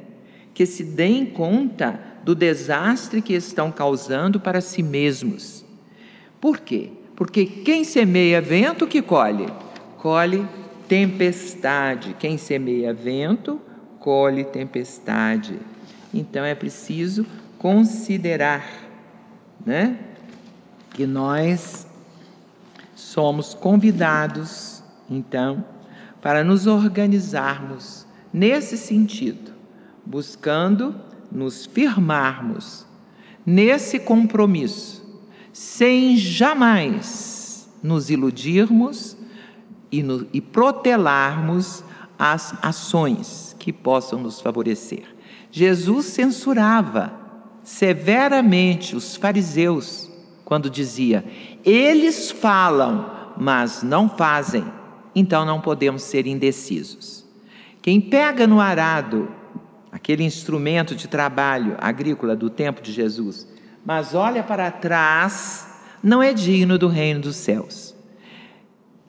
que 0.54 0.66
se 0.66 0.84
deem 0.84 1.26
conta 1.26 1.98
do 2.22 2.32
desastre 2.32 3.20
que 3.20 3.34
estão 3.34 3.72
causando 3.72 4.38
para 4.38 4.60
si 4.60 4.84
mesmos. 4.84 5.64
Por 6.40 6.60
quê? 6.60 6.90
Porque 7.16 7.44
quem 7.44 7.82
semeia 7.82 8.40
vento, 8.40 8.86
que 8.86 9.02
colhe? 9.02 9.46
Colhe 9.98 10.46
tempestade. 10.86 12.14
Quem 12.20 12.38
semeia 12.38 12.94
vento, 12.94 13.60
colhe 14.02 14.44
tempestade. 14.44 15.58
Então 16.12 16.44
é 16.44 16.54
preciso 16.54 17.24
considerar, 17.58 18.64
né, 19.64 19.96
que 20.90 21.06
nós 21.06 21.86
somos 22.94 23.54
convidados, 23.54 24.82
então, 25.08 25.64
para 26.20 26.44
nos 26.44 26.66
organizarmos 26.66 28.06
nesse 28.32 28.76
sentido 28.76 29.52
buscando 30.04 30.94
nos 31.30 31.66
firmarmos 31.66 32.86
nesse 33.44 33.98
compromisso, 33.98 35.02
sem 35.52 36.16
jamais 36.16 37.68
nos 37.82 38.10
iludirmos 38.10 39.16
e, 39.90 40.02
no, 40.02 40.26
e 40.32 40.40
protelarmos 40.40 41.82
as 42.18 42.54
ações 42.62 43.51
que 43.62 43.72
possam 43.72 44.18
nos 44.18 44.40
favorecer. 44.40 45.04
Jesus 45.48 46.06
censurava 46.06 47.12
severamente 47.62 48.96
os 48.96 49.14
fariseus 49.14 50.10
quando 50.44 50.68
dizia: 50.68 51.24
eles 51.64 52.32
falam, 52.32 53.08
mas 53.38 53.84
não 53.84 54.08
fazem, 54.08 54.64
então 55.14 55.44
não 55.44 55.60
podemos 55.60 56.02
ser 56.02 56.26
indecisos. 56.26 57.24
Quem 57.80 58.00
pega 58.00 58.48
no 58.48 58.60
arado 58.60 59.28
aquele 59.92 60.24
instrumento 60.24 60.96
de 60.96 61.06
trabalho 61.06 61.76
agrícola 61.80 62.34
do 62.34 62.50
tempo 62.50 62.82
de 62.82 62.90
Jesus, 62.90 63.46
mas 63.84 64.12
olha 64.12 64.42
para 64.42 64.72
trás, 64.72 65.68
não 66.02 66.20
é 66.20 66.32
digno 66.32 66.76
do 66.78 66.88
reino 66.88 67.20
dos 67.20 67.36
céus. 67.36 67.91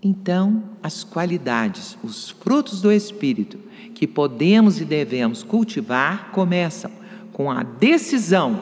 Então, 0.03 0.63
as 0.83 1.03
qualidades, 1.03 1.97
os 2.03 2.29
frutos 2.29 2.81
do 2.81 2.91
Espírito 2.91 3.57
que 3.95 4.05
podemos 4.05 4.81
e 4.81 4.85
devemos 4.85 5.43
cultivar 5.43 6.31
começam 6.31 6.91
com 7.31 7.49
a 7.49 7.63
decisão 7.63 8.61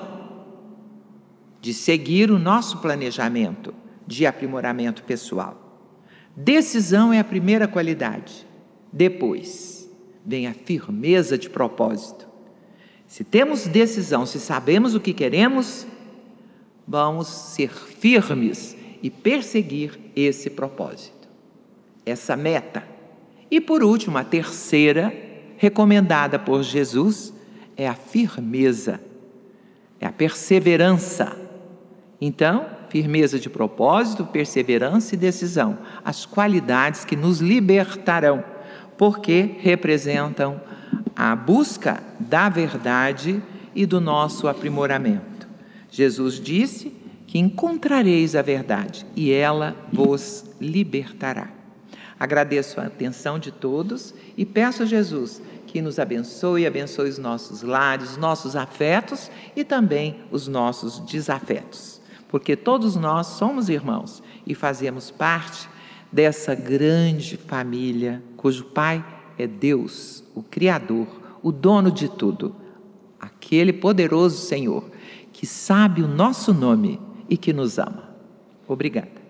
de 1.59 1.73
seguir 1.73 2.29
o 2.29 2.37
nosso 2.37 2.77
planejamento 2.77 3.73
de 4.05 4.25
aprimoramento 4.25 5.03
pessoal. 5.03 5.57
Decisão 6.35 7.11
é 7.11 7.19
a 7.19 7.23
primeira 7.23 7.67
qualidade. 7.67 8.45
Depois, 8.91 9.89
vem 10.25 10.47
a 10.47 10.53
firmeza 10.53 11.37
de 11.37 11.49
propósito. 11.49 12.27
Se 13.07 13.23
temos 13.23 13.67
decisão, 13.67 14.25
se 14.25 14.39
sabemos 14.39 14.95
o 14.95 14.99
que 14.99 15.13
queremos, 15.13 15.85
vamos 16.87 17.27
ser 17.27 17.69
firmes 17.69 18.77
e 19.01 19.09
perseguir 19.09 19.99
esse 20.15 20.49
propósito, 20.49 21.20
essa 22.11 22.35
meta. 22.35 22.83
E 23.49 23.59
por 23.59 23.83
último, 23.83 24.17
a 24.17 24.23
terceira, 24.23 25.13
recomendada 25.57 26.37
por 26.37 26.63
Jesus, 26.63 27.33
é 27.75 27.87
a 27.87 27.95
firmeza. 27.95 28.99
é 29.99 30.05
a 30.05 30.11
perseverança. 30.11 31.37
Então, 32.19 32.65
firmeza 32.89 33.39
de 33.39 33.49
propósito, 33.49 34.25
perseverança 34.25 35.15
e 35.15 35.17
decisão, 35.17 35.77
as 36.03 36.25
qualidades 36.25 37.05
que 37.05 37.15
nos 37.15 37.39
libertarão, 37.39 38.43
porque 38.97 39.55
representam 39.59 40.61
a 41.15 41.35
busca 41.35 42.01
da 42.19 42.49
verdade 42.49 43.41
e 43.75 43.85
do 43.85 44.01
nosso 44.01 44.47
aprimoramento. 44.47 45.47
Jesus 45.89 46.39
disse 46.39 46.93
que 47.27 47.39
encontrareis 47.39 48.35
a 48.35 48.41
verdade 48.41 49.05
e 49.15 49.31
ela 49.31 49.75
vos 49.91 50.45
libertará. 50.59 51.60
Agradeço 52.21 52.79
a 52.79 52.83
atenção 52.83 53.39
de 53.39 53.51
todos 53.51 54.13
e 54.37 54.45
peço 54.45 54.83
a 54.83 54.85
Jesus 54.85 55.41
que 55.65 55.81
nos 55.81 55.97
abençoe, 55.97 56.67
abençoe 56.67 57.09
os 57.09 57.17
nossos 57.17 57.63
lares, 57.63 58.11
os 58.11 58.17
nossos 58.17 58.55
afetos 58.55 59.31
e 59.55 59.63
também 59.63 60.17
os 60.29 60.47
nossos 60.47 60.99
desafetos, 60.99 61.99
porque 62.29 62.55
todos 62.55 62.95
nós 62.95 63.25
somos 63.25 63.69
irmãos 63.69 64.21
e 64.45 64.53
fazemos 64.53 65.09
parte 65.09 65.67
dessa 66.11 66.53
grande 66.53 67.37
família 67.37 68.21
cujo 68.37 68.65
Pai 68.65 69.03
é 69.35 69.47
Deus, 69.47 70.23
o 70.35 70.43
Criador, 70.43 71.07
o 71.41 71.51
dono 71.51 71.89
de 71.89 72.07
tudo, 72.07 72.55
aquele 73.19 73.73
poderoso 73.73 74.37
Senhor 74.45 74.91
que 75.33 75.47
sabe 75.47 76.03
o 76.03 76.07
nosso 76.07 76.53
nome 76.53 77.01
e 77.27 77.35
que 77.35 77.51
nos 77.51 77.79
ama. 77.79 78.11
Obrigada. 78.67 79.20